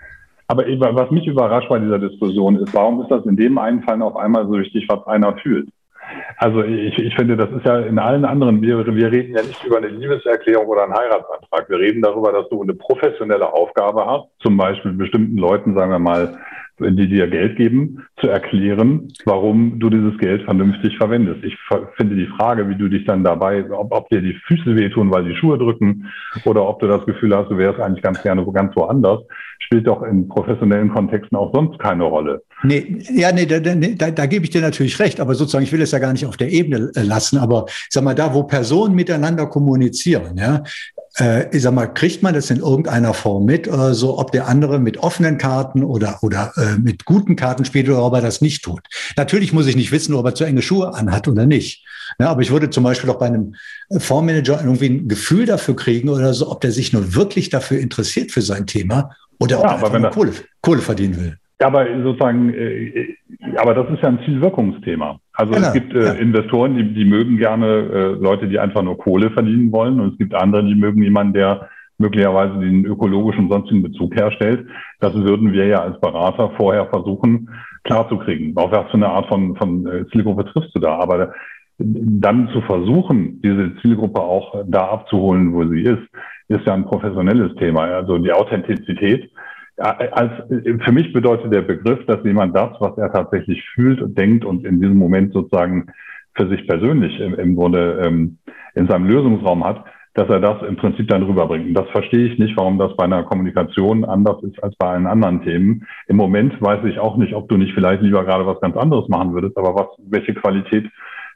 Aber 0.53 0.95
was 0.95 1.09
mich 1.09 1.25
überrascht 1.25 1.67
bei 1.67 1.79
dieser 1.79 1.97
Diskussion 1.97 2.57
ist, 2.57 2.71
warum 2.75 3.01
ist 3.01 3.09
das 3.09 3.25
in 3.25 3.35
dem 3.35 3.57
einen 3.57 3.81
Fall 3.81 3.99
auf 4.03 4.15
einmal 4.15 4.45
so 4.45 4.53
richtig, 4.53 4.87
was 4.87 5.03
einer 5.07 5.35
fühlt? 5.37 5.67
Also 6.37 6.63
ich, 6.63 6.97
ich 6.97 7.15
finde, 7.15 7.37
das 7.37 7.49
ist 7.51 7.65
ja 7.65 7.79
in 7.79 7.99
allen 7.99 8.25
anderen, 8.25 8.61
wir, 8.61 8.85
wir 8.85 9.11
reden 9.11 9.35
ja 9.35 9.41
nicht 9.41 9.63
über 9.63 9.77
eine 9.77 9.87
Liebeserklärung 9.87 10.67
oder 10.67 10.83
einen 10.83 10.93
Heiratsantrag. 10.93 11.69
Wir 11.69 11.79
reden 11.79 12.01
darüber, 12.01 12.31
dass 12.31 12.49
du 12.49 12.61
eine 12.61 12.73
professionelle 12.73 13.51
Aufgabe 13.51 14.05
hast, 14.05 14.27
zum 14.39 14.57
Beispiel 14.57 14.91
bestimmten 14.93 15.37
Leuten, 15.37 15.73
sagen 15.75 15.91
wir 15.91 15.99
mal, 15.99 16.37
die 16.79 17.07
dir 17.07 17.27
Geld 17.27 17.55
geben, 17.55 18.03
zu 18.17 18.27
erklären, 18.27 19.13
warum 19.25 19.79
du 19.79 19.89
dieses 19.89 20.17
Geld 20.17 20.43
vernünftig 20.43 20.97
verwendest. 20.97 21.43
Ich 21.43 21.57
finde 21.95 22.15
die 22.15 22.27
Frage, 22.37 22.67
wie 22.67 22.75
du 22.75 22.89
dich 22.89 23.05
dann 23.05 23.23
dabei, 23.23 23.63
ob, 23.71 23.93
ob 23.93 24.09
dir 24.09 24.21
die 24.21 24.33
Füße 24.47 24.75
wehtun, 24.75 25.11
weil 25.11 25.23
die 25.25 25.35
Schuhe 25.35 25.57
drücken, 25.57 26.11
oder 26.45 26.67
ob 26.67 26.79
du 26.79 26.87
das 26.87 27.05
Gefühl 27.05 27.35
hast, 27.35 27.49
du 27.49 27.57
wärst 27.57 27.79
eigentlich 27.79 28.01
ganz 28.01 28.21
gerne 28.23 28.45
ganz 28.51 28.75
woanders, 28.75 29.21
spielt 29.59 29.87
doch 29.87 30.01
in 30.03 30.27
professionellen 30.27 30.89
Kontexten 30.89 31.37
auch 31.37 31.53
sonst 31.53 31.77
keine 31.79 32.03
Rolle. 32.03 32.41
Nee, 32.63 32.99
ja, 33.13 33.31
nee, 33.33 33.45
da, 33.45 33.59
da, 33.59 34.11
da 34.11 34.25
gebe 34.25 34.45
ich 34.45 34.51
dir 34.51 34.61
natürlich 34.61 34.97
recht, 34.99 35.19
aber 35.19 35.35
sozusagen, 35.35 35.65
ich 35.65 35.71
will 35.73 35.81
es 35.81 35.91
ja 35.91 35.99
gar 35.99 36.13
nicht 36.13 36.25
auf 36.25 36.37
der 36.37 36.51
Ebene 36.51 36.91
äh, 36.95 37.01
lassen, 37.01 37.37
aber 37.37 37.65
sag 37.89 38.03
mal, 38.03 38.15
da, 38.15 38.33
wo 38.33 38.43
Personen 38.43 38.95
miteinander 38.95 39.47
kommunizieren, 39.47 40.37
ja, 40.37 40.63
äh, 41.19 41.55
ich 41.55 41.61
sag 41.61 41.73
mal, 41.73 41.87
kriegt 41.87 42.23
man 42.23 42.33
das 42.33 42.49
in 42.49 42.59
irgendeiner 42.59 43.13
Form 43.13 43.45
mit 43.45 43.67
oder 43.67 43.93
so, 43.93 44.17
ob 44.17 44.31
der 44.31 44.47
andere 44.47 44.79
mit 44.79 44.97
offenen 44.97 45.37
Karten 45.37 45.83
oder, 45.83 46.19
oder 46.21 46.53
äh, 46.55 46.77
mit 46.79 47.05
guten 47.05 47.35
Karten 47.35 47.65
spielt 47.65 47.89
oder 47.89 48.03
ob 48.03 48.13
er 48.13 48.21
das 48.21 48.41
nicht 48.41 48.63
tut. 48.63 48.81
Natürlich 49.17 49.53
muss 49.53 49.67
ich 49.67 49.75
nicht 49.75 49.91
wissen, 49.91 50.15
ob 50.15 50.25
er 50.25 50.35
zu 50.35 50.45
enge 50.45 50.61
Schuhe 50.61 50.93
anhat 50.93 51.27
oder 51.27 51.45
nicht. 51.45 51.85
Ja, 52.19 52.29
aber 52.29 52.41
ich 52.41 52.51
würde 52.51 52.69
zum 52.69 52.83
Beispiel 52.83 53.09
auch 53.09 53.19
bei 53.19 53.27
einem 53.27 53.55
Fondsmanager 53.97 54.61
irgendwie 54.61 54.89
ein 54.89 55.07
Gefühl 55.07 55.45
dafür 55.45 55.75
kriegen 55.75 56.09
oder 56.09 56.33
so, 56.33 56.49
ob 56.49 56.61
der 56.61 56.71
sich 56.71 56.93
nur 56.93 57.13
wirklich 57.13 57.49
dafür 57.49 57.79
interessiert 57.79 58.31
für 58.31 58.41
sein 58.41 58.67
Thema 58.67 59.15
oder 59.39 59.59
ob 59.59 59.65
ja, 59.65 59.69
er 59.71 59.75
einfach 59.75 59.99
nur 59.99 60.11
Kohle, 60.11 60.33
Kohle 60.61 60.81
verdienen 60.81 61.17
will. 61.17 61.37
Aber 61.59 61.85
sozusagen, 62.03 62.53
äh, 62.53 63.15
aber 63.57 63.73
das 63.73 63.89
ist 63.91 64.01
ja 64.01 64.09
ein 64.09 64.19
Zielwirkungsthema. 64.25 65.19
Also 65.33 65.53
genau, 65.53 65.67
es 65.67 65.73
gibt 65.73 65.93
äh, 65.93 66.05
ja. 66.05 66.13
Investoren, 66.13 66.75
die, 66.75 66.93
die 66.93 67.05
mögen 67.05 67.37
gerne 67.37 67.67
äh, 67.67 68.07
Leute, 68.21 68.47
die 68.47 68.59
einfach 68.59 68.81
nur 68.81 68.97
Kohle 68.97 69.31
verdienen 69.31 69.71
wollen. 69.71 69.99
Und 69.99 70.13
es 70.13 70.17
gibt 70.17 70.35
andere, 70.35 70.63
die 70.65 70.75
mögen 70.75 71.01
jemanden, 71.01 71.33
der 71.33 71.69
möglicherweise 71.97 72.59
den 72.59 72.85
ökologischen 72.85 73.49
sonstigen 73.49 73.83
Bezug 73.83 74.15
herstellt. 74.15 74.67
Das 74.99 75.13
würden 75.13 75.53
wir 75.53 75.67
ja 75.67 75.81
als 75.83 75.99
Berater 76.01 76.51
vorher 76.57 76.87
versuchen 76.87 77.49
klarzukriegen. 77.83 78.55
Auf 78.57 78.71
was 78.71 78.87
für 78.87 78.93
eine 78.93 79.09
Art 79.09 79.27
von, 79.27 79.55
von 79.55 79.85
äh, 79.85 80.05
Zielgruppe 80.11 80.45
triffst 80.45 80.75
du 80.75 80.79
da? 80.79 80.99
Aber 80.99 81.33
dann 81.77 82.49
zu 82.53 82.61
versuchen, 82.61 83.41
diese 83.41 83.75
Zielgruppe 83.81 84.21
auch 84.21 84.63
da 84.67 84.87
abzuholen, 84.87 85.53
wo 85.53 85.65
sie 85.67 85.81
ist, 85.81 86.03
ist 86.47 86.65
ja 86.65 86.73
ein 86.73 86.85
professionelles 86.85 87.55
Thema. 87.55 87.83
Also 87.83 88.17
die 88.17 88.31
Authentizität 88.31 89.29
als, 89.77 90.31
für 90.49 90.91
mich 90.91 91.13
bedeutet 91.13 91.53
der 91.53 91.61
Begriff, 91.61 92.05
dass 92.05 92.23
jemand 92.23 92.55
das, 92.55 92.71
was 92.79 92.97
er 92.97 93.11
tatsächlich 93.11 93.63
fühlt 93.73 94.01
und 94.01 94.17
denkt 94.17 94.45
und 94.45 94.65
in 94.65 94.79
diesem 94.79 94.97
Moment 94.97 95.33
sozusagen 95.33 95.87
für 96.35 96.47
sich 96.47 96.67
persönlich 96.67 97.19
im, 97.19 97.35
im 97.35 97.55
Grunde 97.55 98.01
ähm, 98.05 98.37
in 98.75 98.87
seinem 98.87 99.07
Lösungsraum 99.07 99.63
hat, 99.63 99.83
dass 100.15 100.29
er 100.29 100.39
das 100.39 100.61
im 100.67 100.75
Prinzip 100.75 101.07
dann 101.07 101.23
rüberbringt. 101.23 101.67
Und 101.67 101.73
das 101.73 101.89
verstehe 101.89 102.27
ich 102.27 102.37
nicht, 102.37 102.55
warum 102.55 102.77
das 102.77 102.95
bei 102.95 103.05
einer 103.05 103.23
Kommunikation 103.23 104.05
anders 104.05 104.43
ist 104.43 104.63
als 104.63 104.75
bei 104.75 104.89
allen 104.89 105.07
anderen 105.07 105.43
Themen. 105.43 105.87
Im 106.07 106.17
Moment 106.17 106.61
weiß 106.61 106.85
ich 106.85 106.99
auch 106.99 107.17
nicht, 107.17 107.33
ob 107.33 107.49
du 107.49 107.57
nicht 107.57 107.73
vielleicht 107.73 108.03
lieber 108.03 108.23
gerade 108.23 108.45
was 108.45 108.61
ganz 108.61 108.77
anderes 108.77 109.09
machen 109.09 109.33
würdest, 109.33 109.57
aber 109.57 109.73
was, 109.73 109.87
welche 109.97 110.35
Qualität 110.35 110.85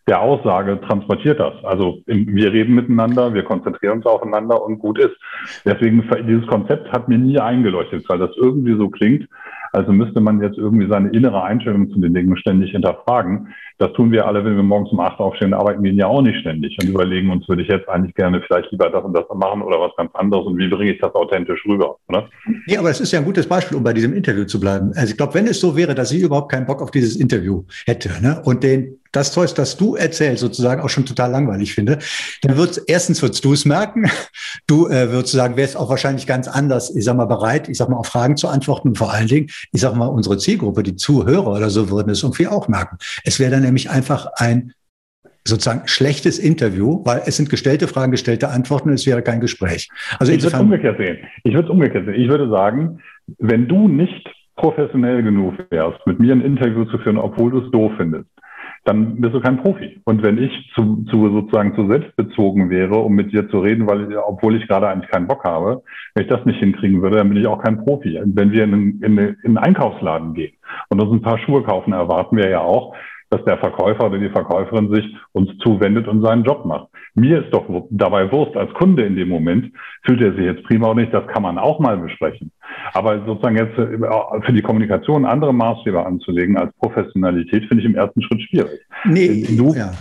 der 0.08 0.22
Aussage 0.22 0.80
transportiert 0.82 1.40
das. 1.40 1.54
Also 1.64 2.02
wir 2.06 2.54
reden 2.54 2.76
miteinander, 2.76 3.34
wir 3.34 3.44
konzentrieren 3.44 3.98
uns 3.98 4.06
aufeinander 4.06 4.64
und 4.64 4.80
gut 4.80 5.00
ist. 5.00 5.16
Deswegen, 5.66 6.04
dieses 6.28 6.48
Konzept 6.48 6.92
hat 6.92 7.10
mir 7.10 7.18
nie 7.18 7.40
eingeleuchtet, 7.40 8.08
weil 8.08 8.20
das 8.20 8.32
irgendwie 8.38 8.78
so 8.78 8.90
klingt, 8.90 9.28
also 9.74 9.92
müsste 9.92 10.22
man 10.22 10.42
jetzt 10.42 10.58
irgendwie 10.58 10.88
seine 10.88 11.10
innere 11.10 11.44
Einstellung 11.44 11.90
zu 11.92 12.00
den 12.00 12.14
Dingen 12.14 12.38
ständig 12.38 12.72
hinterfragen. 12.72 13.50
Das 13.78 13.94
tun 13.94 14.12
wir 14.12 14.26
alle, 14.26 14.44
wenn 14.44 14.56
wir 14.56 14.64
morgens 14.64 14.92
um 14.92 15.00
acht 15.00 15.20
aufstehen, 15.20 15.54
arbeiten 15.54 15.84
wir 15.84 15.92
ja 15.94 16.08
auch 16.08 16.22
nicht 16.22 16.40
ständig 16.40 16.76
und 16.82 16.90
überlegen 16.90 17.30
uns, 17.30 17.48
würde 17.48 17.62
ich 17.62 17.68
jetzt 17.68 17.88
eigentlich 17.88 18.16
gerne 18.16 18.42
vielleicht 18.42 18.72
lieber 18.72 18.90
das 18.90 19.04
und 19.04 19.14
das 19.14 19.26
machen 19.36 19.62
oder 19.62 19.80
was 19.80 19.92
ganz 19.96 20.10
anderes 20.16 20.46
und 20.48 20.58
wie 20.58 20.68
bringe 20.68 20.94
ich 20.94 21.00
das 21.00 21.14
authentisch 21.14 21.64
rüber, 21.68 21.98
oder? 22.08 22.28
Ja, 22.66 22.80
aber 22.80 22.90
es 22.90 23.02
ist 23.02 23.12
ja 23.12 23.20
ein 23.20 23.26
gutes 23.26 23.48
Beispiel, 23.48 23.78
um 23.78 23.84
bei 23.84 23.94
diesem 23.94 24.14
Interview 24.14 24.46
zu 24.46 24.60
bleiben. 24.60 24.94
Also 24.96 25.12
ich 25.12 25.18
glaube, 25.18 25.36
wenn 25.36 25.46
es 25.46 25.60
so 25.60 25.76
wäre, 25.76 25.94
dass 25.94 26.10
sie 26.10 26.22
überhaupt 26.22 26.52
keinen 26.52 26.66
Bock 26.66 26.82
auf 26.82 26.92
dieses 26.92 27.16
Interview 27.16 27.64
hätte 27.86 28.10
ne, 28.22 28.42
und 28.46 28.64
den 28.64 28.98
das 29.18 29.32
Zeug, 29.32 29.54
das 29.56 29.78
du 29.78 29.96
erzählst, 29.96 30.42
sozusagen 30.42 30.82
auch 30.82 30.90
schon 30.90 31.06
total 31.06 31.32
langweilig 31.32 31.74
finde, 31.74 32.00
dann 32.42 32.58
wird 32.58 32.82
erstens 32.88 33.22
würdest 33.22 33.44
du 33.44 33.54
es 33.54 33.66
merken, 33.66 34.10
du 34.68 34.88
äh, 34.88 35.12
würdest 35.12 35.34
sagen, 35.34 35.58
wärst 35.58 35.78
auch 35.78 35.90
wahrscheinlich 35.90 36.28
ganz 36.28 36.48
anders, 36.48 36.96
ich 36.96 37.04
sag 37.04 37.18
mal, 37.18 37.26
bereit, 37.26 37.70
ich 37.70 37.78
sag 37.78 37.90
mal, 37.90 37.98
auf 37.98 38.08
Fragen 38.08 38.38
zu 38.38 38.48
antworten 38.48 38.90
und 38.90 38.98
vor 38.98 39.14
allen 39.14 39.28
Dingen, 39.28 39.48
ich 39.72 39.82
sag 39.82 39.96
mal, 39.96 40.08
unsere 40.08 40.38
Zielgruppe, 40.38 40.84
die 40.84 40.96
Zuhörer 40.96 41.48
oder 41.48 41.70
so 41.70 41.90
würden 41.90 42.10
es 42.10 42.24
irgendwie 42.24 42.48
auch 42.48 42.68
merken. 42.68 42.98
Es 43.24 43.40
wäre 43.40 43.52
dann 43.52 43.64
nämlich 43.64 43.90
einfach 43.90 44.28
ein 44.36 44.74
sozusagen 45.48 45.88
schlechtes 45.88 46.40
Interview, 46.40 47.02
weil 47.06 47.22
es 47.26 47.38
sind 47.38 47.50
gestellte 47.50 47.88
Fragen, 47.88 48.12
gestellte 48.12 48.50
Antworten 48.50 48.90
und 48.90 48.96
es 48.96 49.08
wäre 49.08 49.22
kein 49.22 49.40
Gespräch. 49.40 49.90
Also 50.20 50.34
ich 50.34 50.44
würde 50.44 50.56
es 50.56 50.62
umgekehrt 50.62 50.98
sehen. 50.98 51.18
Ich 51.44 51.54
würde 51.54 51.68
es 51.68 51.72
umgekehrt 51.72 52.06
sehen. 52.06 52.16
Ich 52.16 52.28
würde 52.28 52.50
sagen, 52.50 53.00
wenn 53.40 53.68
du 53.68 53.88
nicht 53.88 54.28
professionell 54.58 55.24
genug 55.24 55.54
wärst, 55.70 56.06
mit 56.06 56.20
mir 56.20 56.34
ein 56.34 56.42
Interview 56.42 56.86
zu 56.86 56.98
führen, 56.98 57.18
obwohl 57.18 57.52
du 57.52 57.60
es 57.60 57.72
doof 57.72 57.92
findest, 57.98 58.28
dann 58.88 59.20
bist 59.20 59.34
du 59.34 59.42
kein 59.42 59.58
Profi. 59.58 60.00
Und 60.06 60.24
wenn 60.24 60.38
ich 60.38 60.72
zu, 60.74 61.04
zu 61.12 61.30
sozusagen 61.30 61.76
zu 61.76 61.88
selbstbezogen 61.88 62.70
wäre, 62.70 62.96
um 62.96 63.14
mit 63.14 63.34
dir 63.34 63.50
zu 63.50 63.60
reden, 63.60 63.86
weil 63.86 64.16
obwohl 64.18 64.56
ich 64.56 64.68
gerade 64.68 64.88
eigentlich 64.88 65.12
keinen 65.12 65.28
Bock 65.28 65.44
habe, 65.44 65.84
wenn 66.14 66.24
ich 66.24 66.30
das 66.30 66.46
nicht 66.46 66.60
hinkriegen 66.60 67.02
würde, 67.02 67.18
dann 67.18 67.28
bin 67.28 67.38
ich 67.38 67.48
auch 67.48 67.62
kein 67.62 67.84
Profi. 67.84 68.18
Wenn 68.24 68.52
wir 68.52 68.64
in, 68.64 69.02
in, 69.02 69.18
in 69.18 69.38
einen 69.44 69.58
Einkaufsladen 69.58 70.34
gehen 70.34 70.54
und 70.88 71.02
uns 71.02 71.12
ein 71.12 71.22
paar 71.22 71.38
Schuhe 71.40 71.64
kaufen, 71.64 71.92
erwarten 71.92 72.38
wir 72.38 72.50
ja 72.50 72.62
auch, 72.62 72.96
dass 73.30 73.44
der 73.46 73.58
Verkäufer 73.58 74.08
oder 74.08 74.18
die 74.18 74.30
Verkäuferin 74.30 74.94
sich 74.94 75.06
uns 75.34 75.50
zuwendet 75.60 76.08
und 76.08 76.24
seinen 76.24 76.44
Job 76.44 76.66
macht. 76.66 76.88
Mir 77.16 77.44
ist 77.44 77.54
doch 77.54 77.66
dabei 77.90 78.32
Wurst 78.32 78.56
als 78.56 78.74
Kunde 78.74 79.04
in 79.04 79.16
dem 79.16 79.30
Moment, 79.30 79.74
fühlt 80.04 80.22
er 80.22 80.34
sich 80.34 80.44
jetzt 80.44 80.64
prima 80.64 80.88
oder 80.88 81.02
nicht, 81.02 81.14
das 81.14 81.28
kann 81.28 81.44
man 81.44 81.58
auch 81.58 81.80
mal 81.80 81.98
besprechen. 81.98 82.52
Aber 82.94 83.26
sozusagen 83.26 83.58
jetzt 83.58 83.78
äh, 83.78 84.42
für 84.46 84.54
die 84.54 84.62
Kommunikation 84.62 85.26
andere 85.26 85.54
Maßstäbe 85.54 86.06
anzulegen 86.06 86.58
als 86.58 86.74
Professionalität, 86.78 87.66
finde 87.66 87.84
ich 87.84 87.90
im 87.90 87.96
ersten 87.96 88.22
Schritt 88.22 88.42
schwierig. 88.44 88.82
Nee, 89.06 89.46
du, 89.58 89.74
ja. 89.74 89.92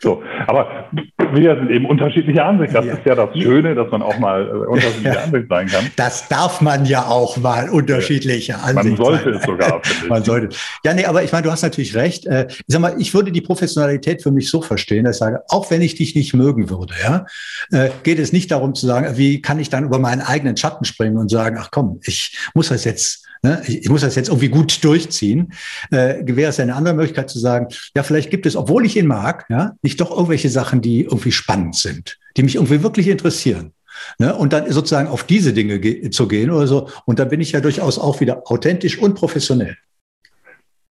So, 0.00 0.22
aber 0.46 0.88
wir 1.32 1.56
sind 1.56 1.70
eben 1.70 1.86
unterschiedliche 1.86 2.44
Ansichten. 2.44 2.74
Das 2.74 2.84
ja. 2.84 2.92
ist 2.94 3.06
ja 3.06 3.14
das 3.14 3.36
Schöne, 3.36 3.74
dass 3.74 3.90
man 3.90 4.02
auch 4.02 4.18
mal 4.18 4.46
äh, 4.46 4.50
unterschiedliche 4.50 5.22
Ansichten 5.22 5.48
sein 5.48 5.66
kann. 5.68 5.90
Das 5.96 6.28
darf 6.28 6.60
man 6.60 6.84
ja 6.84 7.06
auch 7.06 7.36
mal 7.36 7.70
unterschiedliche 7.70 8.56
Ansichten. 8.58 8.88
Man 8.88 8.96
sollte 8.96 9.24
sein. 9.24 9.34
es 9.34 9.42
sogar. 9.42 9.82
man 10.08 10.24
sollte. 10.24 10.56
Ja, 10.84 10.94
nee, 10.94 11.04
aber 11.04 11.22
ich 11.22 11.32
meine, 11.32 11.44
du 11.44 11.50
hast 11.50 11.62
natürlich 11.62 11.94
recht. 11.94 12.26
Äh, 12.26 12.46
ich 12.48 12.64
sag 12.66 12.80
mal, 12.80 12.94
ich 12.98 13.14
würde 13.14 13.32
die 13.32 13.40
Professionalität 13.40 14.22
für 14.22 14.30
mich 14.30 14.50
so 14.50 14.62
verstehen, 14.62 15.04
dass 15.04 15.16
ich 15.16 15.20
sage, 15.20 15.42
auch 15.48 15.70
wenn 15.70 15.82
ich 15.82 15.94
dich 15.94 16.14
nicht 16.14 16.34
mögen 16.34 16.70
würde, 16.70 16.94
ja, 17.02 17.26
äh, 17.70 17.90
geht 18.02 18.18
es 18.18 18.32
nicht 18.32 18.50
darum 18.50 18.74
zu 18.74 18.86
sagen, 18.86 19.16
wie 19.16 19.40
kann 19.40 19.58
ich 19.58 19.70
dann 19.70 19.84
über 19.84 19.98
meinen 19.98 20.20
eigenen 20.20 20.56
Schatten 20.56 20.84
springen 20.84 21.16
und 21.18 21.30
sagen, 21.30 21.56
ach 21.58 21.70
komm, 21.70 22.00
ich 22.04 22.36
muss 22.54 22.68
das 22.68 22.84
jetzt 22.84 23.23
Ne? 23.44 23.60
Ich, 23.66 23.90
muss 23.90 24.00
das 24.00 24.16
jetzt 24.16 24.28
irgendwie 24.28 24.48
gut 24.48 24.82
durchziehen. 24.82 25.52
Äh, 25.90 26.24
wäre 26.24 26.48
es 26.48 26.58
eine 26.58 26.74
andere 26.74 26.94
Möglichkeit 26.94 27.28
zu 27.28 27.38
sagen, 27.38 27.68
ja, 27.94 28.02
vielleicht 28.02 28.30
gibt 28.30 28.46
es, 28.46 28.56
obwohl 28.56 28.86
ich 28.86 28.96
ihn 28.96 29.06
mag, 29.06 29.44
ja, 29.50 29.72
nicht 29.82 30.00
doch 30.00 30.10
irgendwelche 30.10 30.48
Sachen, 30.48 30.80
die 30.80 31.02
irgendwie 31.02 31.30
spannend 31.30 31.74
sind, 31.74 32.18
die 32.38 32.42
mich 32.42 32.54
irgendwie 32.54 32.82
wirklich 32.82 33.06
interessieren. 33.06 33.72
Ne? 34.18 34.34
Und 34.34 34.54
dann 34.54 34.70
sozusagen 34.70 35.08
auf 35.08 35.24
diese 35.24 35.52
Dinge 35.52 35.78
ge 35.78 36.08
zu 36.08 36.26
gehen 36.26 36.50
oder 36.50 36.66
so. 36.66 36.88
Und 37.04 37.18
da 37.18 37.26
bin 37.26 37.42
ich 37.42 37.52
ja 37.52 37.60
durchaus 37.60 37.98
auch 37.98 38.20
wieder 38.20 38.44
authentisch 38.46 38.98
und 38.98 39.14
professionell. 39.14 39.76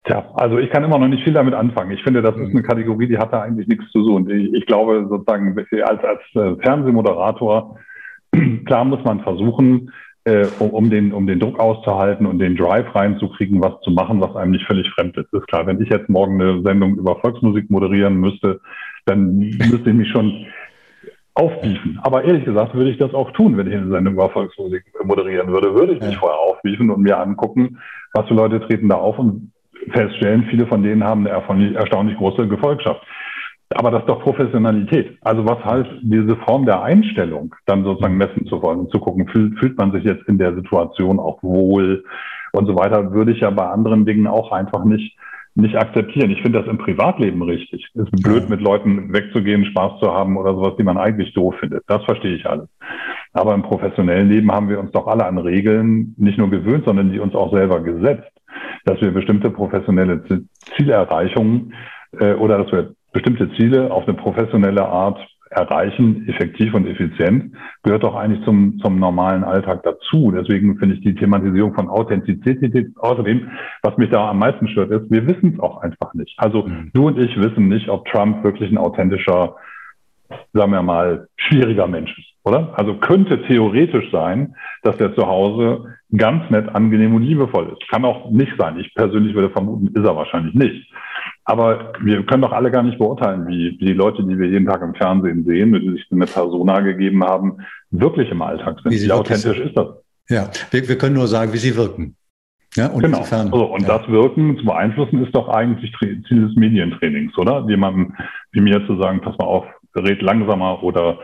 Tja, 0.02 0.28
also 0.34 0.58
ich 0.58 0.70
kann 0.70 0.82
immer 0.82 0.98
noch 0.98 1.06
nicht 1.06 1.22
viel 1.22 1.34
damit 1.34 1.54
anfangen. 1.54 1.92
Ich 1.92 2.02
finde, 2.02 2.20
das 2.20 2.34
ist 2.34 2.50
eine 2.50 2.64
Kategorie, 2.64 3.06
die 3.06 3.18
hat 3.18 3.32
da 3.32 3.42
eigentlich 3.42 3.68
nichts 3.68 3.88
zu 3.92 4.02
suchen. 4.02 4.28
Ich, 4.28 4.52
ich 4.54 4.66
glaube 4.66 5.06
sozusagen, 5.08 5.56
als, 5.84 6.02
als 6.02 6.20
äh, 6.34 6.60
Fernsehmoderator, 6.62 7.78
klar 8.66 8.84
muss 8.84 9.04
man 9.04 9.20
versuchen, 9.20 9.92
äh, 10.24 10.46
um, 10.58 10.90
den, 10.90 11.12
um 11.12 11.26
den 11.26 11.40
Druck 11.40 11.58
auszuhalten 11.58 12.26
und 12.26 12.38
den 12.38 12.56
Drive 12.56 12.94
reinzukriegen, 12.94 13.62
was 13.62 13.80
zu 13.82 13.90
machen, 13.90 14.20
was 14.20 14.36
einem 14.36 14.52
nicht 14.52 14.66
völlig 14.66 14.88
fremd 14.90 15.16
ist. 15.16 15.32
Ist 15.32 15.46
klar, 15.48 15.66
wenn 15.66 15.80
ich 15.80 15.88
jetzt 15.88 16.08
morgen 16.08 16.40
eine 16.40 16.62
Sendung 16.62 16.96
über 16.96 17.16
Volksmusik 17.16 17.70
moderieren 17.70 18.16
müsste, 18.16 18.60
dann 19.06 19.38
müsste 19.38 19.90
ich 19.90 19.96
mich 19.96 20.10
schon 20.10 20.46
aufbiefen. 21.34 21.98
Aber 22.02 22.24
ehrlich 22.24 22.44
gesagt 22.44 22.74
würde 22.74 22.90
ich 22.90 22.98
das 22.98 23.14
auch 23.14 23.30
tun, 23.32 23.56
wenn 23.56 23.66
ich 23.66 23.74
eine 23.74 23.90
Sendung 23.90 24.14
über 24.14 24.28
Volksmusik 24.30 24.84
moderieren 25.04 25.48
würde, 25.48 25.74
würde 25.74 25.94
ich 25.94 26.00
mich 26.00 26.16
vorher 26.16 26.38
aufbiefen 26.38 26.90
und 26.90 27.00
mir 27.00 27.18
angucken, 27.18 27.78
was 28.12 28.28
für 28.28 28.34
Leute 28.34 28.60
treten 28.60 28.88
da 28.88 28.96
auf 28.96 29.18
und 29.18 29.52
feststellen, 29.92 30.46
viele 30.50 30.66
von 30.66 30.82
denen 30.82 31.02
haben 31.02 31.26
eine 31.26 31.74
erstaunlich 31.74 32.16
große 32.18 32.46
Gefolgschaft. 32.46 33.02
Aber 33.76 33.92
das 33.92 34.00
ist 34.00 34.08
doch 34.08 34.22
Professionalität. 34.22 35.16
Also 35.20 35.44
was 35.46 35.64
heißt 35.64 35.90
diese 36.02 36.36
Form 36.36 36.66
der 36.66 36.82
Einstellung, 36.82 37.54
dann 37.66 37.84
sozusagen 37.84 38.16
messen 38.16 38.46
zu 38.46 38.60
wollen 38.62 38.80
und 38.80 38.90
zu 38.90 38.98
gucken, 38.98 39.28
fühlt, 39.28 39.58
fühlt 39.58 39.78
man 39.78 39.92
sich 39.92 40.02
jetzt 40.02 40.26
in 40.28 40.38
der 40.38 40.54
Situation 40.54 41.20
auch 41.20 41.40
wohl 41.42 42.04
und 42.52 42.66
so 42.66 42.74
weiter, 42.74 43.12
würde 43.12 43.30
ich 43.30 43.40
ja 43.40 43.50
bei 43.50 43.66
anderen 43.68 44.04
Dingen 44.04 44.26
auch 44.26 44.50
einfach 44.50 44.84
nicht, 44.84 45.16
nicht 45.54 45.76
akzeptieren. 45.76 46.32
Ich 46.32 46.42
finde 46.42 46.60
das 46.60 46.68
im 46.68 46.78
Privatleben 46.78 47.42
richtig. 47.42 47.88
Es 47.94 48.02
ist 48.02 48.22
blöd, 48.22 48.50
mit 48.50 48.60
Leuten 48.60 49.12
wegzugehen, 49.12 49.64
Spaß 49.66 50.00
zu 50.00 50.12
haben 50.12 50.36
oder 50.36 50.54
sowas, 50.54 50.74
die 50.76 50.84
man 50.84 50.98
eigentlich 50.98 51.32
doof 51.34 51.54
findet. 51.60 51.84
Das 51.86 52.02
verstehe 52.04 52.34
ich 52.34 52.46
alles. 52.46 52.68
Aber 53.34 53.54
im 53.54 53.62
professionellen 53.62 54.28
Leben 54.28 54.50
haben 54.50 54.68
wir 54.68 54.80
uns 54.80 54.90
doch 54.90 55.06
alle 55.06 55.26
an 55.26 55.38
Regeln 55.38 56.16
nicht 56.18 56.38
nur 56.38 56.50
gewöhnt, 56.50 56.86
sondern 56.86 57.12
die 57.12 57.20
uns 57.20 57.36
auch 57.36 57.52
selber 57.52 57.80
gesetzt 57.80 58.30
dass 58.84 59.00
wir 59.00 59.10
bestimmte 59.10 59.50
professionelle 59.50 60.22
Zielerreichungen 60.76 61.74
äh, 62.18 62.34
oder 62.34 62.58
dass 62.58 62.72
wir 62.72 62.94
bestimmte 63.12 63.50
Ziele 63.54 63.90
auf 63.90 64.06
eine 64.06 64.16
professionelle 64.16 64.86
Art 64.86 65.18
erreichen, 65.50 66.28
effektiv 66.28 66.74
und 66.74 66.86
effizient, 66.86 67.56
gehört 67.82 68.04
doch 68.04 68.14
eigentlich 68.14 68.44
zum, 68.44 68.78
zum 68.78 69.00
normalen 69.00 69.42
Alltag 69.42 69.82
dazu. 69.82 70.32
Deswegen 70.32 70.78
finde 70.78 70.94
ich 70.94 71.02
die 71.02 71.14
Thematisierung 71.14 71.74
von 71.74 71.88
Authentizität 71.88 72.96
außerdem, 72.96 73.50
was 73.82 73.96
mich 73.96 74.10
da 74.10 74.30
am 74.30 74.38
meisten 74.38 74.68
stört, 74.68 74.92
ist, 74.92 75.10
wir 75.10 75.26
wissen 75.26 75.54
es 75.54 75.60
auch 75.60 75.78
einfach 75.78 76.14
nicht. 76.14 76.34
Also 76.38 76.62
mhm. 76.66 76.90
du 76.94 77.08
und 77.08 77.18
ich 77.18 77.36
wissen 77.36 77.68
nicht, 77.68 77.88
ob 77.88 78.06
Trump 78.06 78.44
wirklich 78.44 78.70
ein 78.70 78.78
authentischer, 78.78 79.56
sagen 80.52 80.72
wir 80.72 80.82
mal, 80.82 81.26
schwieriger 81.36 81.88
Mensch 81.88 82.16
ist, 82.16 82.28
oder? 82.44 82.72
Also 82.78 82.94
könnte 82.98 83.42
theoretisch 83.42 84.08
sein, 84.12 84.54
dass 84.84 84.96
der 84.98 85.16
zu 85.16 85.26
Hause 85.26 85.96
ganz 86.16 86.48
nett, 86.50 86.68
angenehm 86.72 87.14
und 87.14 87.22
liebevoll 87.22 87.72
ist. 87.72 87.88
Kann 87.90 88.04
auch 88.04 88.30
nicht 88.30 88.52
sein. 88.56 88.78
Ich 88.78 88.94
persönlich 88.94 89.34
würde 89.34 89.50
vermuten, 89.50 89.88
ist 89.88 90.06
er 90.06 90.14
wahrscheinlich 90.14 90.54
nicht. 90.54 90.92
Aber 91.50 91.92
wir 92.00 92.24
können 92.26 92.42
doch 92.42 92.52
alle 92.52 92.70
gar 92.70 92.84
nicht 92.84 92.98
beurteilen, 92.98 93.48
wie, 93.48 93.76
wie 93.80 93.86
die 93.86 93.92
Leute, 93.92 94.22
die 94.22 94.38
wir 94.38 94.48
jeden 94.48 94.66
Tag 94.66 94.82
im 94.82 94.94
Fernsehen 94.94 95.44
sehen, 95.44 95.72
die 95.72 95.90
sich 95.90 96.06
eine 96.12 96.26
Persona 96.26 96.78
gegeben 96.78 97.24
haben, 97.24 97.58
wirklich 97.90 98.30
im 98.30 98.40
Alltag 98.40 98.78
sind. 98.80 98.92
Wie, 98.92 99.02
wie 99.02 99.10
authentisch 99.10 99.56
sind. 99.56 99.66
ist 99.66 99.76
das? 99.76 99.88
Ja, 100.28 100.48
wir, 100.70 100.88
wir, 100.88 100.96
können 100.96 101.16
nur 101.16 101.26
sagen, 101.26 101.52
wie 101.52 101.58
sie 101.58 101.74
wirken. 101.74 102.14
Ja, 102.76 102.86
und 102.86 103.02
genau. 103.02 103.18
Insofern, 103.18 103.52
also, 103.52 103.64
und 103.64 103.82
ja. 103.82 103.98
das 103.98 104.08
Wirken 104.08 104.58
zu 104.58 104.64
beeinflussen 104.64 105.24
ist 105.24 105.34
doch 105.34 105.48
eigentlich 105.48 105.92
Ziel 105.98 106.46
des 106.46 106.54
Medientrainings, 106.54 107.36
oder? 107.36 107.66
Jemandem 107.68 108.14
wie 108.52 108.60
mir 108.60 108.86
zu 108.86 108.96
sagen, 109.00 109.20
pass 109.20 109.36
mal 109.38 109.46
auf, 109.46 109.64
red 109.96 110.22
langsamer 110.22 110.80
oder 110.84 111.18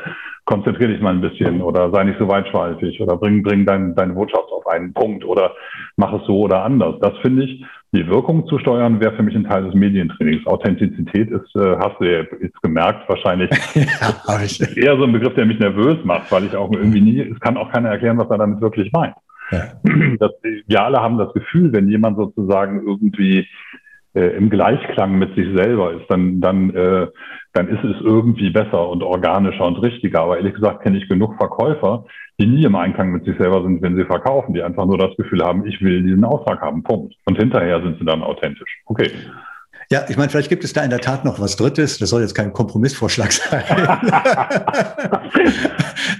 konzentriere 0.45 0.93
dich 0.93 1.01
mal 1.01 1.15
ein 1.15 1.21
bisschen 1.21 1.61
oder 1.61 1.91
sei 1.93 2.05
nicht 2.05 2.19
so 2.19 2.27
weitschweifig 2.27 3.01
oder 3.01 3.17
bring, 3.17 3.45
bring 3.45 3.65
dein, 3.65 3.95
deine 3.95 4.15
Botschaft 4.15 4.51
auf 4.51 4.67
einen 4.67 4.93
Punkt 4.93 5.25
oder 5.25 5.53
mach 5.97 6.13
es 6.15 6.27
so 6.27 6.41
oder 6.41 6.65
anders. 6.65 6.97
Das 7.01 7.17
finde 7.19 7.45
ich, 7.45 7.65
die 7.93 8.07
Wirkung 8.07 8.47
zu 8.49 8.59
steuern, 8.59 9.01
wäre 9.01 9.15
für 9.15 9.23
mich 9.23 9.35
ein 9.35 9.45
Teil 9.45 9.65
des 9.65 9.75
Medientrainings. 9.75 10.47
Authentizität 10.47 11.31
ist, 11.31 11.55
äh, 11.57 11.77
hast 11.79 12.01
du 12.01 12.05
ja 12.05 12.25
jetzt 12.41 12.61
gemerkt, 12.63 13.09
wahrscheinlich 13.09 13.51
ja, 13.75 14.77
eher 14.77 14.97
so 14.97 15.05
ein 15.05 15.13
Begriff, 15.13 15.35
der 15.35 15.47
mich 15.47 15.59
nervös 15.59 15.99
macht, 16.05 16.31
weil 16.33 16.45
ich 16.45 16.55
auch 16.57 16.71
irgendwie 16.73 17.01
nie, 17.01 17.21
es 17.21 17.41
kann 17.41 17.57
auch 17.57 17.71
keiner 17.73 17.91
erklären, 17.91 18.19
was 18.19 18.31
er 18.31 18.39
damit 18.39 18.61
wirklich 18.61 18.91
meint. 18.93 19.15
Ja. 19.51 19.73
Das, 20.19 20.33
wir 20.67 20.83
alle 20.83 21.01
haben 21.01 21.19
das 21.19 21.33
Gefühl, 21.33 21.73
wenn 21.73 21.89
jemand 21.89 22.17
sozusagen 22.17 22.85
irgendwie 22.85 23.47
äh, 24.17 24.37
im 24.37 24.49
Gleichklang 24.49 25.19
mit 25.19 25.35
sich 25.35 25.47
selber 25.55 25.93
ist, 25.93 26.07
dann, 26.09 26.41
dann, 26.41 26.71
äh, 26.75 27.07
dann 27.53 27.69
ist 27.69 27.85
es 27.85 28.01
irgendwie 28.01 28.51
besser 28.51 28.89
und 28.89 29.03
organischer 29.03 29.67
und 29.67 29.77
richtiger. 29.83 30.23
Aber 30.23 30.39
ehrlich 30.39 30.55
gesagt 30.55 30.83
kenne 30.83 30.97
ich 30.97 31.09
genug 31.09 31.37
Verkäufer, 31.37 32.07
die 32.41 32.47
nie 32.47 32.65
im 32.65 32.75
Einklang 32.75 33.13
mit 33.13 33.25
sich 33.25 33.37
selber 33.37 33.63
sind, 33.63 33.83
wenn 33.83 33.97
sie 33.97 34.05
verkaufen, 34.05 34.55
die 34.55 34.63
einfach 34.63 34.87
nur 34.87 34.99
das 34.99 35.15
Gefühl 35.17 35.43
haben, 35.43 35.67
ich 35.67 35.81
will 35.83 36.03
diesen 36.03 36.25
Auftrag 36.25 36.61
haben, 36.63 36.83
Punkt. 36.83 37.15
Und 37.27 37.39
hinterher 37.39 37.83
sind 37.83 37.99
sie 37.99 38.07
dann 38.07 38.23
authentisch. 38.23 38.83
Okay. 38.87 39.11
Ja, 39.91 40.05
ich 40.09 40.17
meine, 40.17 40.29
vielleicht 40.31 40.49
gibt 40.49 40.65
es 40.65 40.73
da 40.73 40.83
in 40.83 40.91
der 40.91 41.01
Tat 41.01 41.25
noch 41.25 41.39
was 41.39 41.55
Drittes. 41.57 41.99
Das 41.99 42.11
soll 42.11 42.23
jetzt 42.23 42.35
kein 42.35 42.53
Kompromissvorschlag 42.53 43.33
sein. 43.51 43.63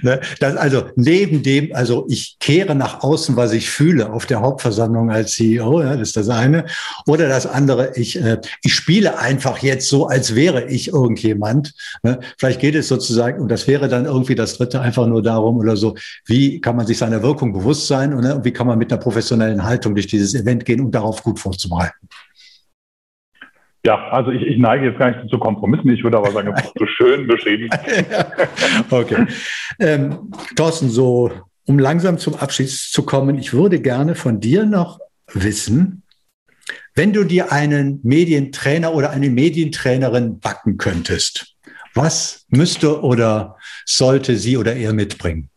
ne? 0.01 0.21
das, 0.39 0.55
also 0.55 0.85
neben 0.95 1.43
dem, 1.43 1.75
also 1.75 2.05
ich 2.07 2.37
kehre 2.39 2.75
nach 2.75 3.03
außen, 3.03 3.35
was 3.35 3.51
ich 3.51 3.69
fühle 3.69 4.13
auf 4.13 4.25
der 4.25 4.39
Hauptversammlung 4.39 5.11
als 5.11 5.33
CEO, 5.33 5.81
ja, 5.81 5.97
das 5.97 6.09
ist 6.09 6.17
das 6.17 6.29
eine. 6.29 6.65
Oder 7.07 7.27
das 7.27 7.45
andere, 7.45 7.91
ich, 7.95 8.21
äh, 8.21 8.39
ich 8.63 8.73
spiele 8.73 9.19
einfach 9.19 9.57
jetzt 9.59 9.89
so, 9.89 10.07
als 10.07 10.33
wäre 10.33 10.65
ich 10.65 10.89
irgendjemand. 10.89 11.73
Ne? 12.03 12.19
Vielleicht 12.37 12.61
geht 12.61 12.75
es 12.75 12.87
sozusagen, 12.87 13.41
und 13.41 13.49
das 13.49 13.67
wäre 13.67 13.89
dann 13.89 14.05
irgendwie 14.05 14.35
das 14.35 14.57
Dritte, 14.57 14.79
einfach 14.79 15.07
nur 15.07 15.21
darum 15.21 15.57
oder 15.57 15.75
so, 15.75 15.95
wie 16.25 16.61
kann 16.61 16.77
man 16.77 16.87
sich 16.87 16.97
seiner 16.97 17.21
Wirkung 17.21 17.51
bewusst 17.51 17.87
sein 17.87 18.13
und 18.13 18.21
ne? 18.21 18.39
wie 18.43 18.51
kann 18.51 18.67
man 18.67 18.77
mit 18.77 18.93
einer 18.93 19.01
professionellen 19.01 19.65
Haltung 19.65 19.93
durch 19.93 20.07
dieses 20.07 20.35
Event 20.35 20.63
gehen, 20.63 20.79
um 20.79 20.91
darauf 20.91 21.21
gut 21.21 21.37
vorzubereiten. 21.37 22.07
Ja, 23.87 24.09
also 24.09 24.31
ich, 24.31 24.41
ich 24.41 24.57
neige 24.57 24.87
jetzt 24.87 24.99
gar 24.99 25.11
nicht 25.11 25.29
zu 25.29 25.39
Kompromissen. 25.39 25.89
Ich 25.91 26.03
würde 26.03 26.17
aber 26.17 26.33
sagen, 26.33 26.53
das 26.53 26.73
so 26.77 26.85
schön 26.85 27.25
beschrieben. 27.25 27.69
okay. 28.89 29.25
Ähm, 29.79 30.29
Thorsten, 30.57 30.89
so 30.89 31.31
um 31.65 31.79
langsam 31.79 32.17
zum 32.17 32.35
Abschluss 32.35 32.91
zu 32.91 33.03
kommen, 33.03 33.37
ich 33.37 33.53
würde 33.53 33.79
gerne 33.79 34.15
von 34.15 34.41
dir 34.41 34.65
noch 34.65 34.99
wissen, 35.31 36.03
wenn 36.95 37.13
du 37.13 37.23
dir 37.23 37.53
einen 37.53 38.01
Medientrainer 38.03 38.93
oder 38.93 39.11
eine 39.11 39.29
Medientrainerin 39.29 40.41
backen 40.41 40.77
könntest, 40.77 41.55
was 41.93 42.45
müsste 42.49 43.01
oder 43.03 43.55
sollte 43.85 44.35
sie 44.35 44.57
oder 44.57 44.75
er 44.75 44.91
mitbringen? 44.91 45.49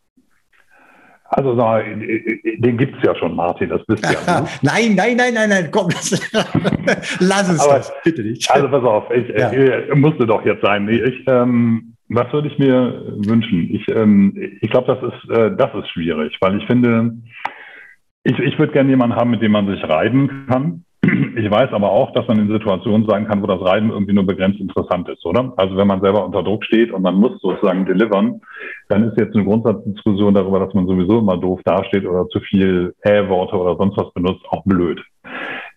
Also 1.33 1.55
den 1.55 2.77
gibt 2.77 2.97
es 2.97 3.03
ja 3.03 3.15
schon, 3.15 3.35
Martin, 3.35 3.69
das 3.69 3.81
wisst 3.87 4.05
ihr 4.05 4.17
ja. 4.27 4.45
nein, 4.61 4.95
nein, 4.95 5.15
nein, 5.15 5.33
nein, 5.33 5.47
nein, 5.47 5.69
komm, 5.71 5.87
lass 7.19 7.49
es 7.49 7.59
Aber, 7.61 7.77
das, 7.77 7.93
bitte 8.03 8.21
nicht. 8.21 8.51
Also 8.51 8.67
pass 8.67 8.83
auf, 8.83 9.09
ich, 9.11 9.29
ja. 9.29 9.49
ich, 9.49 9.95
musste 9.95 10.25
doch 10.25 10.45
jetzt 10.45 10.61
sein. 10.61 10.89
Ich, 10.89 11.25
ähm, 11.27 11.95
was 12.09 12.31
würde 12.33 12.49
ich 12.49 12.59
mir 12.59 13.15
wünschen? 13.25 13.69
Ich, 13.73 13.87
ähm, 13.95 14.35
ich 14.59 14.69
glaube, 14.69 14.93
das 14.93 15.13
ist, 15.13 15.29
äh, 15.29 15.55
das 15.55 15.73
ist 15.73 15.89
schwierig, 15.91 16.35
weil 16.41 16.57
ich 16.57 16.67
finde, 16.67 17.13
ich, 18.25 18.37
ich 18.37 18.59
würde 18.59 18.73
gerne 18.73 18.89
jemanden 18.89 19.15
haben, 19.15 19.31
mit 19.31 19.41
dem 19.41 19.53
man 19.53 19.67
sich 19.67 19.81
reiben 19.87 20.47
kann. 20.49 20.83
Ich 21.03 21.49
weiß 21.49 21.71
aber 21.71 21.91
auch, 21.91 22.13
dass 22.13 22.27
man 22.27 22.37
in 22.37 22.51
Situationen 22.51 23.07
sein 23.07 23.27
kann, 23.27 23.41
wo 23.41 23.47
das 23.47 23.61
Reiten 23.61 23.89
irgendwie 23.89 24.13
nur 24.13 24.25
begrenzt 24.25 24.59
interessant 24.59 25.09
ist, 25.09 25.25
oder? 25.25 25.51
Also 25.57 25.75
wenn 25.75 25.87
man 25.87 26.01
selber 26.01 26.23
unter 26.23 26.43
Druck 26.43 26.63
steht 26.63 26.91
und 26.91 27.01
man 27.01 27.15
muss 27.15 27.41
sozusagen 27.41 27.85
delivern, 27.87 28.39
dann 28.87 29.09
ist 29.09 29.17
jetzt 29.17 29.35
eine 29.35 29.43
Grundsatzdiskussion 29.43 30.35
darüber, 30.35 30.59
dass 30.59 30.73
man 30.75 30.85
sowieso 30.85 31.19
immer 31.19 31.37
doof 31.37 31.59
dasteht 31.65 32.05
oder 32.05 32.27
zu 32.27 32.39
viel 32.41 32.93
Äh-Worte 33.01 33.55
oder 33.55 33.75
sonst 33.77 33.97
was 33.97 34.13
benutzt, 34.13 34.45
auch 34.49 34.63
blöd. 34.65 35.01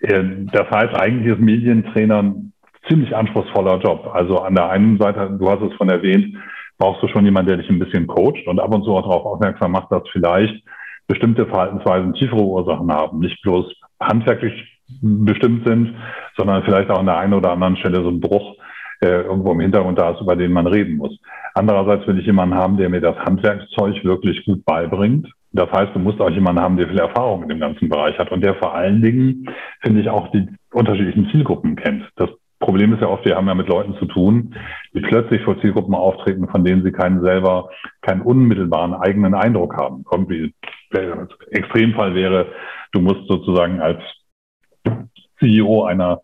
Äh, 0.00 0.24
das 0.52 0.70
heißt, 0.70 0.94
eigentlich 0.94 1.32
ist 1.32 1.40
Medientrainer 1.40 2.22
ein 2.22 2.52
ziemlich 2.88 3.16
anspruchsvoller 3.16 3.78
Job. 3.78 4.10
Also 4.12 4.40
an 4.40 4.54
der 4.54 4.68
einen 4.68 4.98
Seite, 4.98 5.34
du 5.38 5.50
hast 5.50 5.62
es 5.62 5.72
von 5.78 5.88
erwähnt, 5.88 6.36
brauchst 6.76 7.02
du 7.02 7.08
schon 7.08 7.24
jemanden, 7.24 7.48
der 7.48 7.56
dich 7.58 7.70
ein 7.70 7.78
bisschen 7.78 8.06
coacht 8.06 8.46
und 8.46 8.60
ab 8.60 8.74
und 8.74 8.84
zu 8.84 8.90
auch 8.94 9.02
darauf 9.02 9.24
aufmerksam 9.24 9.72
macht, 9.72 9.90
dass 9.90 10.02
vielleicht 10.12 10.62
bestimmte 11.06 11.46
Verhaltensweisen 11.46 12.12
tiefere 12.12 12.42
Ursachen 12.42 12.92
haben, 12.92 13.20
nicht 13.20 13.40
bloß 13.42 13.72
handwerklich 14.00 14.73
bestimmt 15.00 15.66
sind, 15.66 15.94
sondern 16.36 16.62
vielleicht 16.64 16.90
auch 16.90 16.98
an 16.98 17.06
der 17.06 17.18
einen 17.18 17.34
oder 17.34 17.52
anderen 17.52 17.76
Stelle 17.76 18.02
so 18.02 18.08
ein 18.08 18.20
Bruch 18.20 18.56
äh, 19.00 19.22
irgendwo 19.22 19.52
im 19.52 19.60
Hintergrund 19.60 19.98
da 19.98 20.10
ist, 20.10 20.20
über 20.20 20.36
den 20.36 20.52
man 20.52 20.66
reden 20.66 20.96
muss. 20.96 21.18
Andererseits 21.54 22.06
will 22.06 22.18
ich 22.18 22.26
jemanden 22.26 22.54
haben, 22.54 22.76
der 22.76 22.88
mir 22.88 23.00
das 23.00 23.16
Handwerkszeug 23.18 24.04
wirklich 24.04 24.44
gut 24.44 24.64
beibringt. 24.64 25.28
Das 25.52 25.70
heißt, 25.70 25.94
du 25.94 26.00
musst 26.00 26.20
auch 26.20 26.30
jemanden 26.30 26.60
haben, 26.62 26.76
der 26.76 26.88
viel 26.88 26.98
Erfahrung 26.98 27.44
in 27.44 27.48
dem 27.48 27.60
ganzen 27.60 27.88
Bereich 27.88 28.18
hat 28.18 28.32
und 28.32 28.42
der 28.42 28.56
vor 28.56 28.74
allen 28.74 29.02
Dingen, 29.02 29.48
finde 29.80 30.00
ich, 30.00 30.08
auch 30.08 30.30
die 30.32 30.48
unterschiedlichen 30.72 31.28
Zielgruppen 31.30 31.76
kennt. 31.76 32.08
Das 32.16 32.30
Problem 32.58 32.92
ist 32.92 33.02
ja 33.02 33.08
oft, 33.08 33.24
wir 33.24 33.36
haben 33.36 33.46
ja 33.46 33.54
mit 33.54 33.68
Leuten 33.68 33.94
zu 33.98 34.06
tun, 34.06 34.54
die 34.94 35.00
plötzlich 35.00 35.42
vor 35.42 35.60
Zielgruppen 35.60 35.94
auftreten, 35.94 36.48
von 36.48 36.64
denen 36.64 36.82
sie 36.82 36.92
keinen 36.92 37.20
selber, 37.20 37.68
keinen 38.02 38.22
unmittelbaren 38.22 38.94
eigenen 38.94 39.34
Eindruck 39.34 39.76
haben. 39.76 40.04
Irgendwie, 40.10 40.54
Extremfall 41.50 42.14
wäre, 42.14 42.46
du 42.92 43.00
musst 43.00 43.28
sozusagen 43.28 43.80
als 43.80 44.00
CEO 45.38 45.84
einer, 45.84 46.20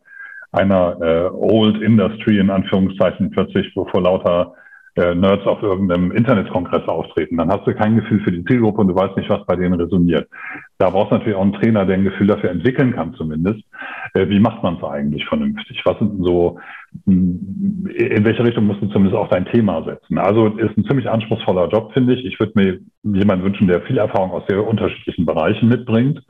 einer 0.52 1.00
äh, 1.00 1.28
Old 1.30 1.80
Industry 1.82 2.38
in 2.38 2.50
Anführungszeichen 2.50 3.30
plötzlich 3.30 3.72
vor 3.72 4.02
lauter 4.02 4.54
äh, 5.00 5.14
Nerds 5.14 5.46
auf 5.46 5.62
irgendeinem 5.62 6.12
Internetkongress 6.12 6.86
auftreten. 6.86 7.38
Dann 7.38 7.50
hast 7.50 7.66
du 7.66 7.74
kein 7.74 7.96
Gefühl 7.96 8.20
für 8.20 8.32
die 8.32 8.44
Zielgruppe 8.44 8.82
und 8.82 8.88
du 8.88 8.94
weißt 8.94 9.16
nicht, 9.16 9.30
was 9.30 9.44
bei 9.46 9.56
denen 9.56 9.74
resoniert. 9.74 10.28
Da 10.78 10.90
brauchst 10.90 11.10
du 11.10 11.16
natürlich 11.16 11.36
auch 11.36 11.42
einen 11.42 11.54
Trainer, 11.54 11.86
der 11.86 11.96
ein 11.96 12.04
Gefühl 12.04 12.26
dafür 12.26 12.50
entwickeln 12.50 12.94
kann 12.94 13.14
zumindest. 13.14 13.62
Äh, 14.14 14.28
wie 14.28 14.40
macht 14.40 14.62
man 14.62 14.76
es 14.76 14.84
eigentlich 14.84 15.24
vernünftig? 15.26 15.80
Was 15.84 15.98
sind 15.98 16.22
so, 16.24 16.58
hm, 17.06 17.88
in 17.94 18.24
welche 18.24 18.44
Richtung 18.44 18.66
musst 18.66 18.82
du 18.82 18.88
zumindest 18.88 19.16
auch 19.16 19.28
dein 19.28 19.46
Thema 19.46 19.82
setzen? 19.84 20.18
Also 20.18 20.46
ist 20.46 20.76
ein 20.76 20.84
ziemlich 20.84 21.08
anspruchsvoller 21.08 21.68
Job, 21.68 21.92
finde 21.92 22.14
ich. 22.14 22.24
Ich 22.24 22.38
würde 22.38 22.52
mir 22.54 22.78
jemanden 23.02 23.44
wünschen, 23.44 23.68
der 23.68 23.82
viel 23.82 23.98
Erfahrung 23.98 24.30
aus 24.32 24.42
sehr 24.48 24.66
unterschiedlichen 24.66 25.26
Bereichen 25.26 25.68
mitbringt. 25.68 26.22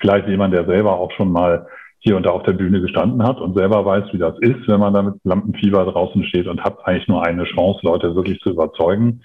Vielleicht 0.00 0.28
jemand, 0.28 0.54
der 0.54 0.66
selber 0.66 0.98
auch 0.98 1.12
schon 1.12 1.32
mal 1.32 1.66
hier 2.00 2.16
und 2.16 2.24
da 2.24 2.30
auf 2.30 2.42
der 2.44 2.52
Bühne 2.52 2.80
gestanden 2.80 3.22
hat 3.22 3.38
und 3.40 3.56
selber 3.56 3.84
weiß, 3.84 4.04
wie 4.12 4.18
das 4.18 4.34
ist, 4.40 4.66
wenn 4.66 4.80
man 4.80 4.94
da 4.94 5.02
mit 5.02 5.14
Lampenfieber 5.24 5.84
draußen 5.84 6.24
steht 6.24 6.46
und 6.46 6.62
hat 6.64 6.78
eigentlich 6.84 7.08
nur 7.08 7.24
eine 7.24 7.44
Chance, 7.44 7.80
Leute 7.82 8.14
wirklich 8.14 8.40
zu 8.40 8.50
überzeugen 8.50 9.22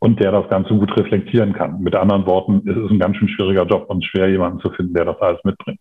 und 0.00 0.20
der 0.20 0.32
das 0.32 0.48
Ganze 0.48 0.74
gut 0.74 0.96
reflektieren 0.96 1.52
kann. 1.52 1.80
Mit 1.80 1.94
anderen 1.94 2.26
Worten, 2.26 2.68
es 2.68 2.76
ist 2.76 2.90
ein 2.90 2.98
ganz 2.98 3.16
schön 3.16 3.28
schwieriger 3.28 3.64
Job 3.64 3.88
und 3.88 4.04
schwer, 4.04 4.28
jemanden 4.28 4.60
zu 4.60 4.70
finden, 4.70 4.94
der 4.94 5.06
das 5.06 5.20
alles 5.20 5.40
mitbringt. 5.44 5.80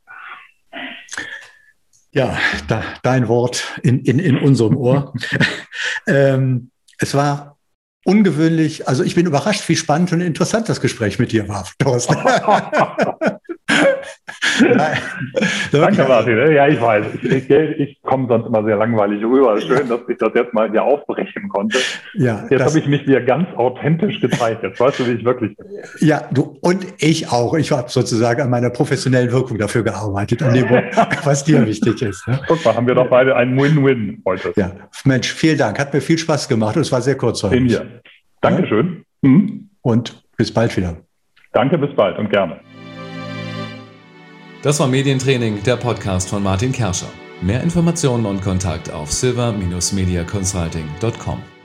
Ja, 2.12 2.38
da, 2.68 2.82
dein 3.04 3.28
Wort 3.28 3.80
in, 3.84 4.00
in, 4.00 4.20
in 4.20 4.38
unserem 4.38 4.78
Ohr. 4.78 5.14
ähm, 6.08 6.72
es 7.00 7.16
war 7.16 7.58
ungewöhnlich, 8.06 8.88
also 8.88 9.04
ich 9.04 9.16
bin 9.16 9.26
überrascht, 9.26 9.68
wie 9.70 9.76
spannend 9.76 10.14
und 10.14 10.22
interessant 10.22 10.70
das 10.70 10.82
Gespräch 10.82 11.20
mit 11.20 11.32
dir 11.32 11.48
war, 11.50 11.68
Thorsten. 11.80 12.16
Danke, 15.72 16.06
Martin. 16.08 16.52
Ja, 16.54 16.68
ich 16.68 16.82
weiß. 16.82 17.06
Ich, 17.22 17.50
ich, 17.50 17.50
ich 17.50 18.02
komme 18.02 18.28
sonst 18.28 18.48
immer 18.48 18.64
sehr 18.64 18.78
langweilig 18.78 19.24
rüber. 19.24 19.60
Schön, 19.62 19.88
dass 19.90 20.02
ich 20.08 20.18
das 20.18 20.32
jetzt 20.34 20.54
mal 20.54 20.70
hier 20.70 20.84
aufbrechen 20.84 21.50
konnte. 21.50 21.78
Ja, 22.14 22.46
jetzt 22.50 22.66
habe 22.66 22.80
ich 22.80 22.88
mich 22.88 23.06
dir 23.06 23.22
ganz 23.22 23.48
authentisch 23.56 24.20
gezeigt. 24.20 24.64
Jetzt 24.64 24.80
weißt 24.80 25.00
du, 25.00 25.08
wie 25.08 25.12
ich 25.12 25.26
wirklich 25.26 25.56
bin. 25.58 25.68
Ja, 26.00 26.22
du 26.32 26.58
und 26.62 26.86
ich 27.00 27.32
auch. 27.32 27.54
Ich 27.56 27.72
habe 27.72 27.90
sozusagen 27.90 28.42
an 28.42 28.50
meiner 28.50 28.70
professionellen 28.70 29.32
Wirkung 29.32 29.58
dafür 29.58 29.84
gearbeitet, 29.84 30.42
an 30.44 30.54
dem, 30.54 30.70
was 31.24 31.44
dir 31.44 31.66
wichtig 31.66 32.02
ist. 32.02 32.28
Ne? 32.28 32.40
Guck 32.48 32.64
mal, 32.66 32.76
haben 32.76 32.88
wir 32.88 32.96
doch 32.96 33.10
beide 33.10 33.36
einen 33.36 33.60
Win-Win 33.60 34.22
heute. 34.26 34.54
Ja, 34.56 34.72
Mensch, 35.06 35.32
vielen 35.32 35.58
Dank. 35.58 35.80
Hat 35.80 35.94
mir 35.94 36.02
viel 36.02 36.18
Spaß 36.18 36.48
gemacht 36.48 36.76
und 36.76 36.82
es 36.82 36.92
war 36.92 37.02
sehr 37.02 37.16
kurzweilig. 37.16 37.58
In 37.58 37.66
mir. 37.68 38.02
Dankeschön. 38.42 39.04
Mhm. 39.22 39.70
Und 39.82 40.24
bis 40.38 40.54
bald 40.54 40.76
wieder. 40.78 40.98
Danke, 41.54 41.78
bis 41.78 41.96
bald 41.96 42.18
und 42.20 42.30
gerne. 42.30 42.60
Das 44.64 44.80
war 44.80 44.88
Medientraining, 44.88 45.62
der 45.64 45.78
Podcast 45.78 46.30
von 46.30 46.42
Martin 46.42 46.72
Kerscher. 46.72 47.10
Mehr 47.42 47.62
Informationen 47.62 48.26
und 48.26 48.42
Kontakt 48.42 48.92
auf 48.92 49.12
silver-mediaconsulting.com. 49.12 51.57